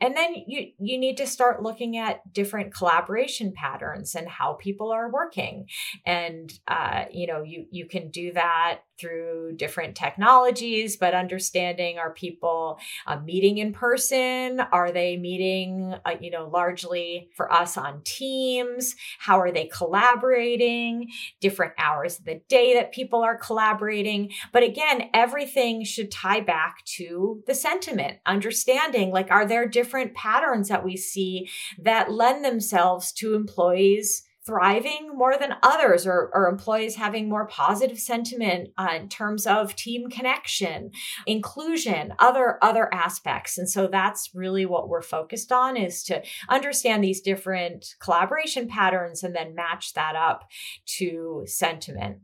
And 0.00 0.16
then 0.16 0.34
you, 0.46 0.68
you 0.78 0.98
need 0.98 1.16
to 1.16 1.26
start 1.26 1.62
looking 1.62 1.96
at 1.96 2.32
different 2.32 2.72
collaboration 2.72 3.52
patterns 3.52 4.14
and 4.14 4.28
how 4.28 4.54
people 4.54 4.92
are 4.92 5.10
working. 5.10 5.68
And, 6.06 6.52
uh, 6.68 7.06
you 7.10 7.26
know, 7.26 7.42
you, 7.42 7.66
you 7.70 7.86
can 7.86 8.10
do 8.10 8.32
that 8.32 8.80
through 8.98 9.54
different 9.56 9.94
technologies, 9.94 10.96
but 10.96 11.14
understanding 11.14 11.98
are 11.98 12.12
people 12.12 12.78
uh, 13.06 13.18
meeting 13.20 13.58
in 13.58 13.72
person? 13.72 14.60
Are 14.60 14.90
they 14.90 15.16
meeting, 15.16 15.94
uh, 16.04 16.14
you 16.20 16.30
know, 16.30 16.48
largely 16.48 17.28
for 17.36 17.52
us 17.52 17.76
on 17.76 18.02
Teams? 18.04 18.96
How 19.18 19.40
are 19.40 19.52
they 19.52 19.66
collaborating? 19.66 21.10
Different 21.40 21.74
hours 21.78 22.18
of 22.18 22.24
the 22.24 22.40
day 22.48 22.74
that 22.74 22.92
people 22.92 23.22
are 23.22 23.36
collaborating. 23.36 24.32
But 24.52 24.64
again, 24.64 25.10
everything 25.14 25.84
should 25.84 26.10
tie 26.10 26.40
back 26.40 26.84
to 26.96 27.42
the 27.46 27.54
sentiment, 27.54 28.18
understanding 28.26 29.10
like, 29.10 29.30
are 29.30 29.46
there 29.46 29.66
different 29.68 29.87
patterns 30.14 30.68
that 30.68 30.84
we 30.84 30.96
see 30.96 31.48
that 31.78 32.10
lend 32.10 32.44
themselves 32.44 33.12
to 33.12 33.34
employees? 33.34 34.22
thriving 34.48 35.10
more 35.14 35.36
than 35.38 35.56
others 35.62 36.06
or, 36.06 36.30
or 36.32 36.48
employees 36.48 36.96
having 36.96 37.28
more 37.28 37.46
positive 37.46 37.98
sentiment 37.98 38.70
uh, 38.78 38.88
in 38.96 39.06
terms 39.06 39.46
of 39.46 39.76
team 39.76 40.08
connection 40.08 40.90
inclusion 41.26 42.14
other 42.18 42.58
other 42.62 42.88
aspects. 42.94 43.58
And 43.58 43.68
so 43.68 43.86
that's 43.88 44.30
really 44.34 44.64
what 44.64 44.88
we're 44.88 45.02
focused 45.02 45.52
on 45.52 45.76
is 45.76 46.02
to 46.04 46.22
understand 46.48 47.04
these 47.04 47.20
different 47.20 47.94
collaboration 48.00 48.68
patterns 48.68 49.22
and 49.22 49.36
then 49.36 49.54
match 49.54 49.92
that 49.92 50.16
up 50.16 50.48
to 50.96 51.42
sentiment. 51.44 52.20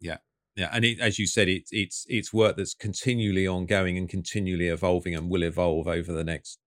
Yeah. 0.00 0.18
Yeah, 0.56 0.70
and 0.72 0.84
it, 0.84 0.98
as 1.00 1.20
you 1.20 1.26
said, 1.28 1.48
it's 1.48 1.70
it's 1.72 2.04
it's 2.08 2.32
work 2.32 2.56
that's 2.56 2.74
continually 2.74 3.46
ongoing 3.46 3.96
and 3.96 4.08
continually 4.08 4.66
evolving, 4.66 5.14
and 5.14 5.30
will 5.30 5.44
evolve 5.44 5.86
over 5.86 6.12
the 6.12 6.24
next 6.24 6.58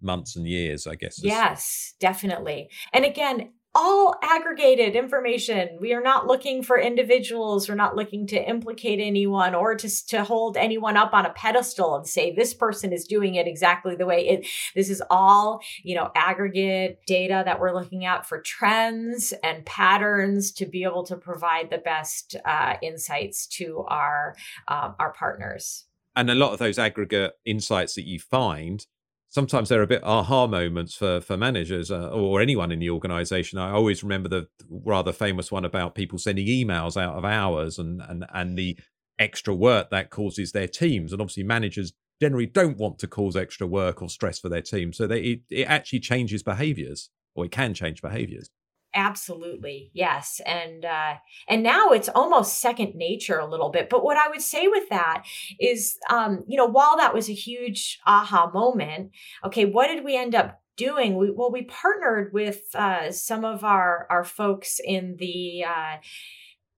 months 0.00 0.36
and 0.36 0.46
years, 0.46 0.86
I 0.86 0.94
guess. 0.94 1.20
Yes, 1.22 1.94
definitely. 2.00 2.70
And 2.92 3.04
again, 3.04 3.52
all 3.74 4.14
aggregated 4.22 4.94
information. 4.94 5.76
We 5.80 5.92
are 5.94 6.02
not 6.02 6.28
looking 6.28 6.62
for 6.62 6.78
individuals. 6.78 7.68
We're 7.68 7.74
not 7.74 7.96
looking 7.96 8.26
to 8.28 8.48
implicate 8.48 9.00
anyone 9.00 9.54
or 9.54 9.74
to, 9.74 10.06
to 10.06 10.22
hold 10.22 10.56
anyone 10.56 10.96
up 10.96 11.12
on 11.12 11.26
a 11.26 11.32
pedestal 11.32 11.96
and 11.96 12.06
say 12.06 12.32
this 12.32 12.54
person 12.54 12.92
is 12.92 13.04
doing 13.04 13.34
it 13.34 13.48
exactly 13.48 13.96
the 13.96 14.06
way 14.06 14.28
it. 14.28 14.46
This 14.76 14.90
is 14.90 15.02
all, 15.10 15.60
you 15.82 15.96
know, 15.96 16.10
aggregate 16.14 17.00
data 17.06 17.42
that 17.44 17.58
we're 17.58 17.74
looking 17.74 18.04
at 18.04 18.26
for 18.26 18.40
trends 18.40 19.34
and 19.42 19.66
patterns 19.66 20.52
to 20.52 20.66
be 20.66 20.84
able 20.84 21.04
to 21.06 21.16
provide 21.16 21.70
the 21.70 21.78
best 21.78 22.36
uh, 22.44 22.74
insights 22.80 23.46
to 23.48 23.84
our 23.88 24.36
um, 24.68 24.94
our 25.00 25.12
partners. 25.12 25.86
And 26.16 26.30
a 26.30 26.34
lot 26.36 26.52
of 26.52 26.60
those 26.60 26.78
aggregate 26.78 27.32
insights 27.44 27.96
that 27.96 28.06
you 28.06 28.20
find 28.20 28.86
sometimes 29.34 29.68
they're 29.68 29.82
a 29.82 29.86
bit 29.86 30.04
aha 30.04 30.46
moments 30.46 30.94
for 30.94 31.20
for 31.20 31.36
managers 31.36 31.90
uh, 31.90 32.08
or 32.10 32.40
anyone 32.40 32.70
in 32.70 32.78
the 32.78 32.90
organization. 32.90 33.58
I 33.58 33.72
always 33.72 34.02
remember 34.04 34.28
the 34.28 34.48
rather 34.70 35.12
famous 35.12 35.50
one 35.50 35.64
about 35.64 35.96
people 35.96 36.18
sending 36.18 36.46
emails 36.46 36.96
out 37.00 37.16
of 37.16 37.24
hours 37.24 37.78
and 37.78 38.00
and 38.00 38.24
and 38.32 38.56
the 38.56 38.78
extra 39.18 39.54
work 39.54 39.90
that 39.90 40.10
causes 40.10 40.52
their 40.52 40.68
teams. 40.68 41.12
And 41.12 41.20
obviously 41.20 41.42
managers 41.42 41.92
generally 42.20 42.46
don't 42.46 42.78
want 42.78 42.98
to 43.00 43.08
cause 43.08 43.36
extra 43.36 43.66
work 43.66 44.00
or 44.00 44.08
stress 44.08 44.38
for 44.38 44.48
their 44.48 44.62
team. 44.62 44.92
So 44.92 45.06
they, 45.06 45.20
it, 45.20 45.40
it 45.50 45.64
actually 45.64 46.00
changes 46.00 46.42
behaviors 46.42 47.10
or 47.34 47.44
it 47.44 47.50
can 47.50 47.74
change 47.74 48.00
behaviors 48.00 48.50
Absolutely. 48.94 49.90
Yes. 49.92 50.40
And 50.46 50.84
uh 50.84 51.14
and 51.48 51.62
now 51.62 51.90
it's 51.90 52.08
almost 52.08 52.60
second 52.60 52.94
nature 52.94 53.38
a 53.38 53.46
little 53.48 53.70
bit. 53.70 53.88
But 53.90 54.04
what 54.04 54.16
I 54.16 54.28
would 54.28 54.42
say 54.42 54.68
with 54.68 54.88
that 54.90 55.24
is 55.60 55.98
um 56.10 56.44
you 56.46 56.56
know, 56.56 56.66
while 56.66 56.96
that 56.96 57.14
was 57.14 57.28
a 57.28 57.34
huge 57.34 57.98
aha 58.06 58.50
moment, 58.54 59.10
okay, 59.44 59.64
what 59.64 59.88
did 59.88 60.04
we 60.04 60.16
end 60.16 60.34
up 60.34 60.60
doing? 60.76 61.16
We 61.16 61.30
well 61.30 61.50
we 61.50 61.62
partnered 61.62 62.32
with 62.32 62.60
uh 62.74 63.10
some 63.10 63.44
of 63.44 63.64
our 63.64 64.06
our 64.10 64.24
folks 64.24 64.80
in 64.84 65.16
the 65.18 65.64
uh 65.64 65.96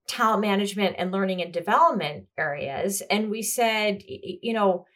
talent 0.08 0.40
management 0.40 0.96
and 0.98 1.10
learning 1.12 1.42
and 1.42 1.52
development 1.52 2.26
areas 2.38 3.02
and 3.10 3.28
we 3.28 3.42
said 3.42 4.02
you 4.06 4.52
know 4.52 4.86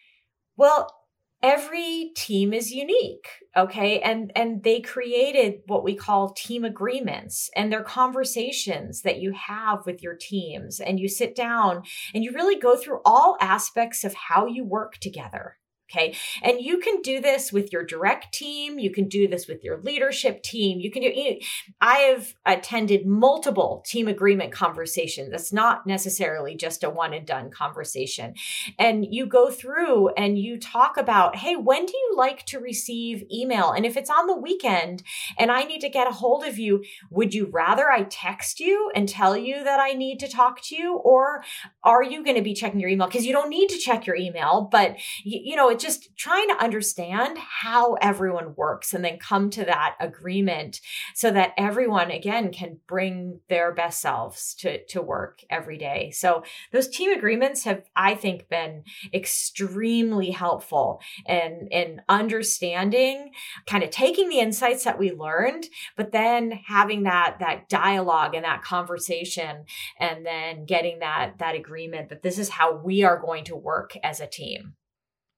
well 0.56 0.99
every 1.42 2.12
team 2.14 2.52
is 2.52 2.72
unique 2.72 3.28
okay? 3.56 4.00
And 4.00 4.32
and 4.36 4.62
they 4.62 4.80
created 4.80 5.60
what 5.66 5.84
we 5.84 5.94
call 5.94 6.30
team 6.30 6.64
agreements 6.64 7.50
and 7.56 7.70
they're 7.70 7.82
conversations 7.82 9.02
that 9.02 9.20
you 9.20 9.32
have 9.32 9.86
with 9.86 10.02
your 10.02 10.14
teams 10.14 10.80
and 10.80 11.00
you 11.00 11.08
sit 11.08 11.34
down 11.34 11.82
and 12.14 12.24
you 12.24 12.32
really 12.32 12.58
go 12.58 12.76
through 12.76 13.00
all 13.04 13.36
aspects 13.40 14.04
of 14.04 14.14
how 14.14 14.46
you 14.46 14.64
work 14.64 14.98
together 14.98 15.56
Okay. 15.90 16.16
And 16.42 16.60
you 16.60 16.78
can 16.78 17.02
do 17.02 17.20
this 17.20 17.52
with 17.52 17.72
your 17.72 17.84
direct 17.84 18.32
team. 18.32 18.78
You 18.78 18.92
can 18.92 19.08
do 19.08 19.26
this 19.26 19.48
with 19.48 19.64
your 19.64 19.80
leadership 19.80 20.42
team. 20.42 20.78
You 20.78 20.90
can 20.90 21.02
do, 21.02 21.08
you 21.08 21.30
know, 21.30 21.36
I 21.80 21.96
have 21.98 22.34
attended 22.46 23.06
multiple 23.06 23.82
team 23.84 24.06
agreement 24.06 24.52
conversations. 24.52 25.30
That's 25.30 25.52
not 25.52 25.86
necessarily 25.86 26.54
just 26.54 26.84
a 26.84 26.90
one 26.90 27.12
and 27.12 27.26
done 27.26 27.50
conversation. 27.50 28.34
And 28.78 29.04
you 29.12 29.26
go 29.26 29.50
through 29.50 30.10
and 30.10 30.38
you 30.38 30.60
talk 30.60 30.96
about, 30.96 31.36
hey, 31.36 31.56
when 31.56 31.86
do 31.86 31.96
you 31.96 32.14
like 32.16 32.46
to 32.46 32.60
receive 32.60 33.24
email? 33.32 33.72
And 33.72 33.84
if 33.84 33.96
it's 33.96 34.10
on 34.10 34.28
the 34.28 34.36
weekend 34.36 35.02
and 35.38 35.50
I 35.50 35.64
need 35.64 35.80
to 35.80 35.88
get 35.88 36.06
a 36.06 36.12
hold 36.12 36.44
of 36.44 36.56
you, 36.56 36.84
would 37.10 37.34
you 37.34 37.46
rather 37.46 37.90
I 37.90 38.04
text 38.04 38.60
you 38.60 38.92
and 38.94 39.08
tell 39.08 39.36
you 39.36 39.64
that 39.64 39.80
I 39.80 39.94
need 39.94 40.20
to 40.20 40.28
talk 40.28 40.62
to 40.66 40.76
you? 40.76 40.98
Or 40.98 41.42
are 41.82 42.04
you 42.04 42.22
going 42.22 42.36
to 42.36 42.42
be 42.42 42.54
checking 42.54 42.78
your 42.78 42.90
email? 42.90 43.08
Because 43.08 43.26
you 43.26 43.32
don't 43.32 43.50
need 43.50 43.70
to 43.70 43.78
check 43.78 44.06
your 44.06 44.16
email, 44.16 44.68
but 44.70 44.96
you, 45.24 45.40
you 45.42 45.56
know, 45.56 45.79
just 45.80 46.16
trying 46.16 46.48
to 46.48 46.62
understand 46.62 47.38
how 47.38 47.94
everyone 47.94 48.54
works 48.56 48.94
and 48.94 49.04
then 49.04 49.18
come 49.18 49.50
to 49.50 49.64
that 49.64 49.96
agreement 50.00 50.80
so 51.14 51.30
that 51.30 51.52
everyone 51.56 52.10
again 52.10 52.52
can 52.52 52.78
bring 52.86 53.40
their 53.48 53.72
best 53.72 54.00
selves 54.00 54.54
to 54.54 54.84
to 54.86 55.02
work 55.02 55.40
every 55.50 55.78
day. 55.78 56.10
So 56.10 56.42
those 56.72 56.88
team 56.88 57.12
agreements 57.12 57.64
have 57.64 57.82
i 57.96 58.14
think 58.14 58.48
been 58.48 58.84
extremely 59.12 60.30
helpful 60.30 61.00
in 61.26 61.68
in 61.70 62.02
understanding 62.08 63.30
kind 63.66 63.82
of 63.82 63.90
taking 63.90 64.28
the 64.28 64.38
insights 64.38 64.84
that 64.84 64.98
we 64.98 65.12
learned 65.12 65.66
but 65.96 66.12
then 66.12 66.52
having 66.66 67.04
that 67.04 67.36
that 67.40 67.68
dialogue 67.68 68.34
and 68.34 68.44
that 68.44 68.62
conversation 68.62 69.64
and 69.98 70.24
then 70.24 70.64
getting 70.64 70.98
that 71.00 71.38
that 71.38 71.54
agreement 71.54 72.08
that 72.08 72.22
this 72.22 72.38
is 72.38 72.48
how 72.50 72.74
we 72.74 73.02
are 73.02 73.18
going 73.18 73.44
to 73.44 73.56
work 73.56 73.96
as 74.02 74.20
a 74.20 74.26
team 74.26 74.74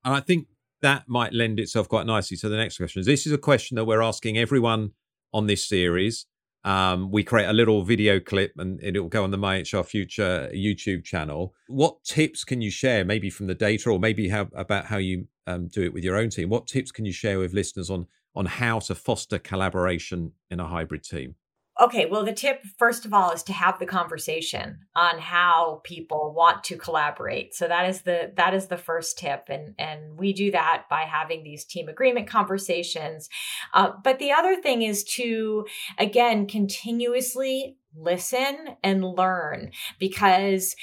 and 0.04 0.14
I 0.14 0.20
think 0.20 0.46
that 0.82 1.08
might 1.08 1.32
lend 1.32 1.60
itself 1.60 1.88
quite 1.88 2.06
nicely 2.06 2.36
to 2.38 2.48
the 2.48 2.56
next 2.56 2.76
question. 2.76 3.02
This 3.04 3.26
is 3.26 3.32
a 3.32 3.38
question 3.38 3.76
that 3.76 3.84
we're 3.84 4.02
asking 4.02 4.36
everyone 4.36 4.92
on 5.32 5.46
this 5.46 5.66
series. 5.66 6.26
Um, 6.64 7.10
we 7.10 7.24
create 7.24 7.46
a 7.46 7.52
little 7.52 7.82
video 7.82 8.20
clip 8.20 8.52
and 8.56 8.80
it 8.82 8.98
will 8.98 9.08
go 9.08 9.24
on 9.24 9.30
the 9.30 9.38
My 9.38 9.58
HR 9.58 9.82
Future 9.82 10.50
YouTube 10.54 11.04
channel. 11.04 11.54
What 11.66 12.04
tips 12.04 12.44
can 12.44 12.60
you 12.60 12.70
share, 12.70 13.04
maybe 13.04 13.30
from 13.30 13.46
the 13.46 13.54
data 13.54 13.90
or 13.90 13.98
maybe 13.98 14.28
how, 14.28 14.48
about 14.54 14.86
how 14.86 14.98
you 14.98 15.26
um, 15.46 15.68
do 15.68 15.82
it 15.82 15.92
with 15.92 16.04
your 16.04 16.16
own 16.16 16.30
team? 16.30 16.48
What 16.48 16.66
tips 16.66 16.92
can 16.92 17.04
you 17.04 17.12
share 17.12 17.38
with 17.38 17.52
listeners 17.52 17.90
on 17.90 18.06
on 18.34 18.46
how 18.46 18.78
to 18.78 18.94
foster 18.94 19.38
collaboration 19.38 20.32
in 20.50 20.58
a 20.58 20.66
hybrid 20.66 21.02
team? 21.04 21.34
Okay, 21.80 22.04
well, 22.04 22.22
the 22.22 22.34
tip, 22.34 22.62
first 22.78 23.06
of 23.06 23.14
all, 23.14 23.30
is 23.30 23.42
to 23.44 23.52
have 23.54 23.78
the 23.78 23.86
conversation 23.86 24.80
on 24.94 25.18
how 25.18 25.80
people 25.84 26.34
want 26.36 26.62
to 26.64 26.76
collaborate. 26.76 27.54
So 27.54 27.66
that 27.66 27.88
is 27.88 28.02
the 28.02 28.30
that 28.36 28.52
is 28.52 28.66
the 28.66 28.76
first 28.76 29.18
tip, 29.18 29.46
and 29.48 29.74
and 29.78 30.18
we 30.18 30.34
do 30.34 30.50
that 30.50 30.84
by 30.90 31.02
having 31.02 31.42
these 31.42 31.64
team 31.64 31.88
agreement 31.88 32.28
conversations. 32.28 33.30
Uh, 33.72 33.92
but 34.04 34.18
the 34.18 34.32
other 34.32 34.60
thing 34.60 34.82
is 34.82 35.02
to 35.04 35.66
again 35.98 36.46
continuously 36.46 37.76
listen 37.96 38.76
and 38.82 39.04
learn 39.04 39.70
because 39.98 40.76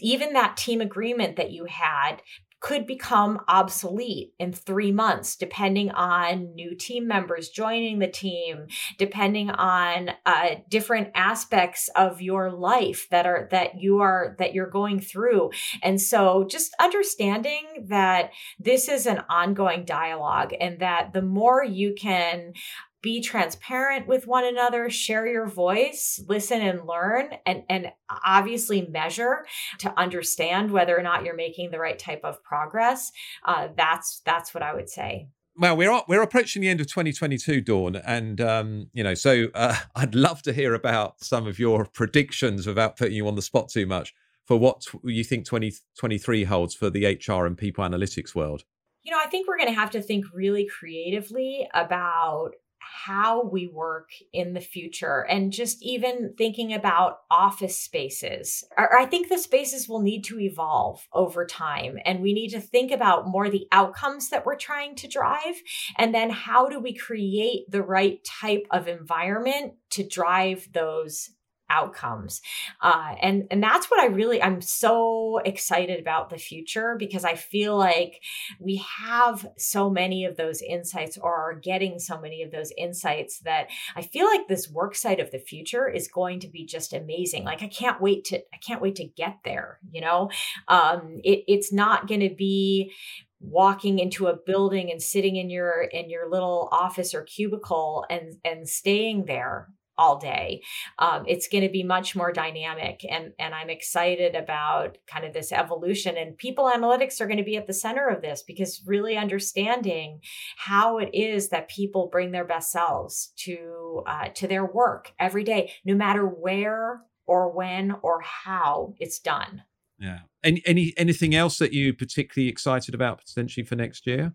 even 0.00 0.34
that 0.34 0.56
team 0.56 0.80
agreement 0.80 1.36
that 1.36 1.50
you 1.50 1.64
had 1.66 2.22
could 2.60 2.86
become 2.86 3.40
obsolete 3.46 4.32
in 4.38 4.52
three 4.52 4.90
months, 4.90 5.36
depending 5.36 5.90
on 5.92 6.54
new 6.54 6.74
team 6.74 7.06
members 7.06 7.48
joining 7.48 7.98
the 7.98 8.08
team, 8.08 8.66
depending 8.98 9.50
on 9.50 10.10
uh, 10.26 10.56
different 10.68 11.08
aspects 11.14 11.88
of 11.94 12.20
your 12.20 12.50
life 12.50 13.06
that 13.10 13.26
are 13.26 13.48
that 13.50 13.80
you 13.80 14.00
are 14.00 14.34
that 14.38 14.54
you're 14.54 14.70
going 14.70 15.00
through. 15.00 15.50
And 15.82 16.00
so, 16.00 16.46
just 16.48 16.74
understanding 16.80 17.86
that 17.88 18.32
this 18.58 18.88
is 18.88 19.06
an 19.06 19.22
ongoing 19.30 19.84
dialogue, 19.84 20.52
and 20.60 20.80
that 20.80 21.12
the 21.12 21.22
more 21.22 21.62
you 21.62 21.94
can 21.94 22.54
be 23.02 23.20
transparent 23.20 24.06
with 24.06 24.26
one 24.26 24.44
another, 24.44 24.90
share 24.90 25.26
your 25.26 25.46
voice, 25.46 26.20
listen 26.28 26.60
and 26.60 26.86
learn, 26.86 27.30
and, 27.46 27.62
and 27.68 27.92
obviously 28.24 28.82
measure 28.82 29.46
to 29.78 29.98
understand 29.98 30.70
whether 30.70 30.98
or 30.98 31.02
not 31.02 31.24
you're 31.24 31.36
making 31.36 31.70
the 31.70 31.78
right 31.78 31.98
type 31.98 32.20
of 32.24 32.42
progress. 32.42 33.12
Uh, 33.44 33.68
that's 33.76 34.20
that's 34.24 34.52
what 34.52 34.62
I 34.62 34.74
would 34.74 34.88
say 34.88 35.28
well, 35.58 35.76
we're 35.76 36.02
we're 36.06 36.22
approaching 36.22 36.62
the 36.62 36.68
end 36.68 36.80
of 36.80 36.86
2022, 36.86 37.60
Dawn, 37.60 37.96
and 37.96 38.40
um, 38.40 38.90
you 38.92 39.02
know, 39.02 39.14
so 39.14 39.48
uh, 39.54 39.76
I'd 39.96 40.14
love 40.14 40.42
to 40.42 40.52
hear 40.52 40.72
about 40.72 41.22
some 41.22 41.46
of 41.46 41.58
your 41.58 41.84
predictions 41.84 42.66
without 42.66 42.96
putting 42.96 43.14
you 43.14 43.26
on 43.26 43.34
the 43.34 43.42
spot 43.42 43.68
too 43.68 43.84
much 43.84 44.14
for 44.46 44.56
what 44.56 44.84
you 45.04 45.24
think 45.24 45.44
2023 45.44 46.44
holds 46.44 46.74
for 46.74 46.88
the 46.88 47.04
HR 47.04 47.44
and 47.44 47.58
people 47.58 47.84
analytics 47.84 48.34
world. 48.34 48.62
You 49.02 49.12
know, 49.12 49.18
I 49.22 49.26
think 49.26 49.48
we're 49.48 49.58
going 49.58 49.68
to 49.68 49.78
have 49.78 49.90
to 49.90 50.00
think 50.00 50.26
really 50.32 50.66
creatively 50.66 51.68
about 51.74 52.52
how 52.80 53.44
we 53.44 53.66
work 53.66 54.10
in 54.32 54.52
the 54.52 54.60
future 54.60 55.26
and 55.28 55.52
just 55.52 55.82
even 55.82 56.34
thinking 56.36 56.72
about 56.72 57.20
office 57.30 57.80
spaces. 57.80 58.64
I 58.76 59.06
think 59.06 59.28
the 59.28 59.38
spaces 59.38 59.88
will 59.88 60.00
need 60.00 60.24
to 60.24 60.40
evolve 60.40 61.06
over 61.12 61.46
time 61.46 61.98
and 62.04 62.20
we 62.20 62.32
need 62.32 62.50
to 62.50 62.60
think 62.60 62.90
about 62.90 63.28
more 63.28 63.48
the 63.48 63.66
outcomes 63.72 64.30
that 64.30 64.46
we're 64.46 64.56
trying 64.56 64.94
to 64.96 65.08
drive 65.08 65.56
and 65.96 66.14
then 66.14 66.30
how 66.30 66.68
do 66.68 66.80
we 66.80 66.94
create 66.94 67.70
the 67.70 67.82
right 67.82 68.22
type 68.24 68.66
of 68.70 68.88
environment 68.88 69.74
to 69.90 70.06
drive 70.06 70.68
those 70.72 71.30
outcomes. 71.70 72.40
Uh, 72.80 73.14
and 73.20 73.46
and 73.50 73.62
that's 73.62 73.90
what 73.90 74.00
i 74.00 74.06
really 74.06 74.42
i'm 74.42 74.60
so 74.60 75.38
excited 75.44 76.00
about 76.00 76.30
the 76.30 76.38
future 76.38 76.96
because 76.98 77.24
i 77.24 77.34
feel 77.34 77.76
like 77.76 78.22
we 78.58 78.76
have 78.76 79.46
so 79.56 79.90
many 79.90 80.24
of 80.24 80.36
those 80.36 80.62
insights 80.62 81.18
or 81.18 81.34
are 81.34 81.54
getting 81.54 81.98
so 81.98 82.20
many 82.20 82.42
of 82.42 82.50
those 82.50 82.72
insights 82.76 83.40
that 83.40 83.68
i 83.96 84.02
feel 84.02 84.26
like 84.26 84.48
this 84.48 84.70
work 84.70 84.94
site 84.94 85.20
of 85.20 85.30
the 85.30 85.38
future 85.38 85.88
is 85.88 86.08
going 86.08 86.40
to 86.40 86.48
be 86.48 86.64
just 86.64 86.92
amazing. 86.92 87.44
Like 87.44 87.62
i 87.62 87.68
can't 87.68 88.00
wait 88.00 88.24
to 88.26 88.38
i 88.52 88.56
can't 88.66 88.82
wait 88.82 88.96
to 88.96 89.04
get 89.04 89.38
there 89.44 89.78
you 89.90 90.00
know? 90.00 90.30
Um 90.68 91.20
it, 91.24 91.44
it's 91.46 91.72
not 91.72 92.06
going 92.06 92.20
to 92.20 92.34
be 92.34 92.92
walking 93.40 93.98
into 93.98 94.26
a 94.26 94.36
building 94.36 94.90
and 94.90 95.00
sitting 95.00 95.36
in 95.36 95.48
your 95.48 95.82
in 95.82 96.10
your 96.10 96.28
little 96.28 96.68
office 96.72 97.14
or 97.14 97.22
cubicle 97.22 98.04
and 98.10 98.34
and 98.44 98.68
staying 98.68 99.26
there 99.26 99.68
all 99.98 100.18
day. 100.18 100.62
Um, 100.98 101.24
it's 101.26 101.48
going 101.48 101.64
to 101.64 101.70
be 101.70 101.82
much 101.82 102.16
more 102.16 102.32
dynamic, 102.32 103.04
and 103.08 103.32
and 103.38 103.54
I'm 103.54 103.68
excited 103.68 104.34
about 104.34 104.98
kind 105.06 105.24
of 105.24 105.32
this 105.32 105.52
evolution. 105.52 106.16
And 106.16 106.38
people 106.38 106.70
analytics 106.74 107.20
are 107.20 107.26
going 107.26 107.38
to 107.38 107.44
be 107.44 107.56
at 107.56 107.66
the 107.66 107.74
center 107.74 108.08
of 108.08 108.22
this 108.22 108.42
because 108.42 108.82
really 108.86 109.16
understanding 109.16 110.20
how 110.56 110.98
it 110.98 111.10
is 111.12 111.48
that 111.50 111.68
people 111.68 112.08
bring 112.10 112.30
their 112.30 112.46
best 112.46 112.70
selves 112.70 113.32
to 113.36 114.02
uh, 114.06 114.28
to 114.34 114.46
their 114.46 114.64
work 114.64 115.12
every 115.18 115.44
day, 115.44 115.72
no 115.84 115.94
matter 115.94 116.24
where 116.24 117.02
or 117.26 117.52
when 117.52 117.96
or 118.02 118.22
how 118.22 118.94
it's 118.98 119.18
done. 119.18 119.62
Yeah. 119.98 120.20
Any 120.44 120.62
any 120.64 120.94
anything 120.96 121.34
else 121.34 121.58
that 121.58 121.72
you 121.72 121.92
particularly 121.92 122.48
excited 122.48 122.94
about 122.94 123.18
potentially 123.18 123.64
for 123.64 123.74
next 123.74 124.06
year? 124.06 124.34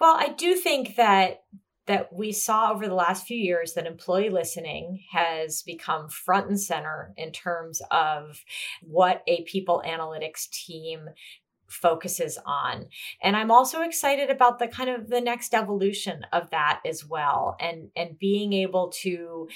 Well, 0.00 0.16
I 0.18 0.28
do 0.28 0.54
think 0.54 0.96
that 0.96 1.42
that 1.86 2.12
we 2.12 2.32
saw 2.32 2.70
over 2.70 2.86
the 2.86 2.94
last 2.94 3.26
few 3.26 3.36
years 3.36 3.74
that 3.74 3.86
employee 3.86 4.30
listening 4.30 5.02
has 5.10 5.62
become 5.62 6.08
front 6.08 6.48
and 6.48 6.60
center 6.60 7.12
in 7.16 7.32
terms 7.32 7.82
of 7.90 8.44
what 8.82 9.22
a 9.26 9.42
people 9.44 9.82
analytics 9.86 10.48
team 10.50 11.08
focuses 11.68 12.36
on. 12.44 12.86
And 13.22 13.36
i'm 13.36 13.50
also 13.52 13.82
excited 13.82 14.28
about 14.28 14.58
the 14.58 14.66
kind 14.66 14.90
of 14.90 15.08
the 15.08 15.20
next 15.20 15.54
evolution 15.54 16.26
of 16.32 16.50
that 16.50 16.80
as 16.84 17.06
well 17.06 17.56
and 17.60 17.90
and 17.94 18.18
being 18.18 18.52
able 18.52 18.90
to 19.02 19.48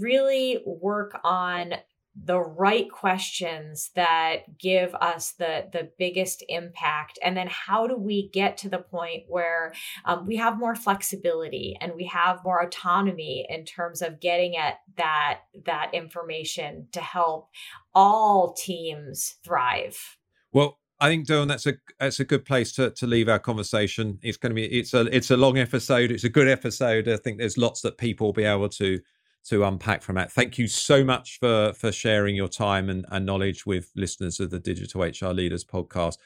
really 0.00 0.60
work 0.66 1.20
on 1.22 1.74
the 2.14 2.38
right 2.38 2.90
questions 2.90 3.90
that 3.94 4.58
give 4.58 4.94
us 4.96 5.32
the 5.32 5.66
the 5.72 5.90
biggest 5.98 6.44
impact 6.48 7.18
and 7.22 7.36
then 7.36 7.48
how 7.48 7.86
do 7.86 7.96
we 7.96 8.28
get 8.28 8.58
to 8.58 8.68
the 8.68 8.78
point 8.78 9.22
where 9.28 9.72
um, 10.04 10.26
we 10.26 10.36
have 10.36 10.58
more 10.58 10.74
flexibility 10.74 11.76
and 11.80 11.92
we 11.96 12.04
have 12.04 12.44
more 12.44 12.62
autonomy 12.62 13.46
in 13.48 13.64
terms 13.64 14.02
of 14.02 14.20
getting 14.20 14.56
at 14.56 14.80
that 14.96 15.40
that 15.64 15.90
information 15.94 16.86
to 16.92 17.00
help 17.00 17.48
all 17.94 18.52
teams 18.52 19.36
thrive 19.42 20.16
well 20.52 20.78
I 21.00 21.08
think 21.08 21.26
Dawn, 21.26 21.48
that's 21.48 21.66
a 21.66 21.74
that's 21.98 22.20
a 22.20 22.24
good 22.24 22.44
place 22.44 22.70
to, 22.74 22.92
to 22.92 23.08
leave 23.08 23.28
our 23.28 23.40
conversation. 23.40 24.20
It's 24.22 24.36
going 24.36 24.50
to 24.50 24.54
be 24.54 24.66
it's 24.66 24.94
a 24.94 25.00
it's 25.12 25.32
a 25.32 25.36
long 25.36 25.58
episode. 25.58 26.12
It's 26.12 26.22
a 26.22 26.28
good 26.28 26.46
episode. 26.46 27.08
I 27.08 27.16
think 27.16 27.38
there's 27.38 27.58
lots 27.58 27.80
that 27.80 27.98
people 27.98 28.28
will 28.28 28.32
be 28.32 28.44
able 28.44 28.68
to 28.68 29.00
to 29.44 29.64
unpack 29.64 30.02
from 30.02 30.16
that. 30.16 30.32
Thank 30.32 30.58
you 30.58 30.68
so 30.68 31.04
much 31.04 31.38
for 31.40 31.72
for 31.74 31.92
sharing 31.92 32.36
your 32.36 32.48
time 32.48 32.88
and, 32.88 33.04
and 33.10 33.26
knowledge 33.26 33.66
with 33.66 33.90
listeners 33.96 34.40
of 34.40 34.50
the 34.50 34.58
Digital 34.58 35.02
HR 35.02 35.32
Leaders 35.32 35.64
podcast. 35.64 36.16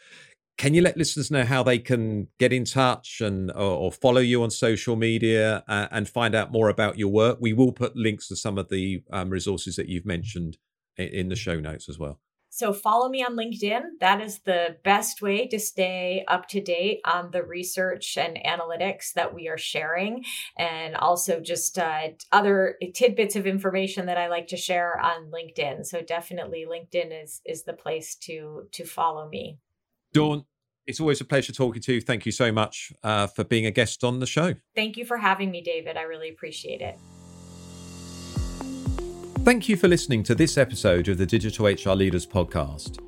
Can 0.59 0.73
you 0.73 0.81
let 0.81 0.97
listeners 0.97 1.31
know 1.31 1.45
how 1.45 1.63
they 1.63 1.79
can 1.79 2.29
get 2.39 2.51
in 2.51 2.65
touch 2.65 3.21
and 3.21 3.51
or, 3.51 3.57
or 3.57 3.93
follow 3.93 4.21
you 4.21 4.43
on 4.43 4.51
social 4.51 4.97
media 4.97 5.63
uh, 5.69 5.89
and 5.91 6.09
find 6.09 6.35
out 6.35 6.51
more 6.51 6.71
about 6.71 6.99
your 6.99 7.09
work? 7.09 7.39
We 7.41 7.53
will 7.53 7.73
put 7.73 7.95
links 7.95 8.29
to 8.29 8.37
some 8.37 8.57
of 8.57 8.71
the 8.71 9.03
um, 9.13 9.29
resources 9.29 9.77
that 9.77 9.89
you've 9.89 10.07
mentioned 10.07 10.57
in, 10.97 11.09
in 11.09 11.29
the 11.29 11.37
show 11.37 11.61
notes 11.61 11.89
as 11.91 11.99
well. 11.99 12.21
So 12.57 12.73
follow 12.73 13.11
me 13.11 13.23
on 13.23 13.37
LinkedIn. 13.37 13.83
That 14.01 14.23
is 14.23 14.39
the 14.39 14.79
best 14.83 15.21
way 15.21 15.47
to 15.49 15.59
stay 15.59 16.25
up 16.27 16.49
to 16.49 16.61
date 16.63 17.01
on 17.05 17.31
the 17.31 17.43
research 17.43 18.17
and 18.17 18.39
analytics 18.47 19.13
that 19.13 19.35
we 19.35 19.47
are 19.47 19.59
sharing, 19.59 20.25
and 20.57 20.97
also 20.97 21.39
just 21.39 21.79
uh, 21.79 22.09
other 22.33 22.79
tidbits 22.95 23.37
of 23.37 23.47
information 23.47 24.07
that 24.07 24.17
I 24.17 24.29
like 24.29 24.47
to 24.49 24.57
share 24.57 24.99
on 24.99 25.31
LinkedIn. 25.31 25.85
So 25.85 26.01
definitely, 26.01 26.65
LinkedIn 26.67 27.23
is 27.23 27.43
is 27.45 27.65
the 27.65 27.75
place 27.75 28.15
to 28.23 28.69
to 28.73 28.87
follow 28.87 29.29
me. 29.29 29.59
Dawn, 30.15 30.47
it's 30.87 30.99
always 30.99 31.21
a 31.21 31.27
pleasure 31.27 31.53
talking 31.53 31.83
to 31.83 31.93
you. 31.93 32.01
Thank 32.01 32.25
you 32.25 32.33
so 32.33 32.51
much 32.53 32.91
uh, 33.03 33.27
for 33.27 33.45
being 33.45 33.67
a 33.67 33.71
guest 33.71 34.03
on 34.03 34.19
the 34.19 34.27
show. 34.27 34.55
Thank 34.75 34.97
you 34.97 35.05
for 35.05 35.19
having 35.19 35.51
me, 35.51 35.61
David. 35.61 35.99
I 35.99 36.05
really 36.05 36.31
appreciate 36.31 36.81
it. 36.81 36.99
Thank 39.47 39.69
you 39.69 39.77
for 39.77 39.87
listening 39.87 40.25
to 40.25 40.35
this 40.35 40.59
episode 40.59 41.07
of 41.07 41.19
the 41.19 41.25
Digital 41.25 41.67
HR 41.67 41.95
Leaders 41.95 42.27
podcast. 42.27 42.99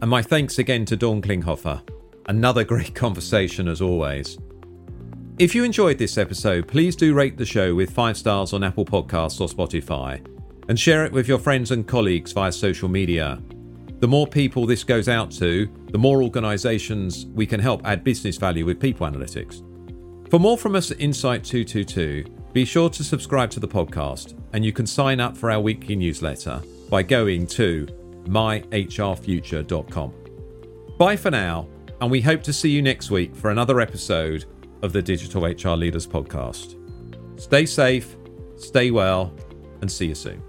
And 0.00 0.08
my 0.08 0.22
thanks 0.22 0.60
again 0.60 0.84
to 0.84 0.96
Dawn 0.96 1.20
Klinghoffer. 1.20 1.82
Another 2.26 2.62
great 2.62 2.94
conversation 3.04 3.66
as 3.66 3.82
always. 3.82 4.38
If 5.40 5.56
you 5.56 5.64
enjoyed 5.64 5.98
this 5.98 6.16
episode, 6.16 6.68
please 6.68 6.94
do 6.94 7.14
rate 7.14 7.36
the 7.36 7.44
show 7.44 7.74
with 7.74 7.90
five 7.90 8.16
stars 8.16 8.52
on 8.52 8.62
Apple 8.62 8.84
Podcasts 8.84 9.40
or 9.40 9.48
Spotify 9.48 10.24
and 10.68 10.78
share 10.78 11.04
it 11.04 11.10
with 11.10 11.26
your 11.26 11.40
friends 11.40 11.72
and 11.72 11.84
colleagues 11.84 12.30
via 12.30 12.52
social 12.52 12.88
media. 12.88 13.42
The 13.98 14.06
more 14.06 14.28
people 14.28 14.66
this 14.66 14.84
goes 14.84 15.08
out 15.08 15.32
to, 15.32 15.68
the 15.90 15.98
more 15.98 16.22
organizations 16.22 17.26
we 17.26 17.44
can 17.44 17.58
help 17.58 17.84
add 17.84 18.04
business 18.04 18.36
value 18.36 18.64
with 18.64 18.78
people 18.78 19.04
analytics. 19.04 19.64
For 20.30 20.38
more 20.38 20.58
from 20.58 20.76
us 20.76 20.92
at 20.92 21.00
Insight 21.00 21.42
222, 21.42 22.37
be 22.58 22.64
sure 22.64 22.90
to 22.90 23.04
subscribe 23.04 23.50
to 23.50 23.60
the 23.60 23.68
podcast, 23.68 24.36
and 24.52 24.64
you 24.64 24.72
can 24.72 24.84
sign 24.84 25.20
up 25.20 25.36
for 25.36 25.48
our 25.48 25.60
weekly 25.60 25.94
newsletter 25.94 26.60
by 26.90 27.04
going 27.04 27.46
to 27.46 27.86
myhrfuture.com. 28.24 30.12
Bye 30.98 31.16
for 31.16 31.30
now, 31.30 31.68
and 32.00 32.10
we 32.10 32.20
hope 32.20 32.42
to 32.42 32.52
see 32.52 32.70
you 32.70 32.82
next 32.82 33.12
week 33.12 33.36
for 33.36 33.52
another 33.52 33.80
episode 33.80 34.46
of 34.82 34.92
the 34.92 35.00
Digital 35.00 35.44
HR 35.44 35.76
Leaders 35.76 36.04
Podcast. 36.04 36.74
Stay 37.40 37.64
safe, 37.64 38.16
stay 38.56 38.90
well, 38.90 39.32
and 39.80 39.88
see 39.88 40.06
you 40.06 40.16
soon. 40.16 40.42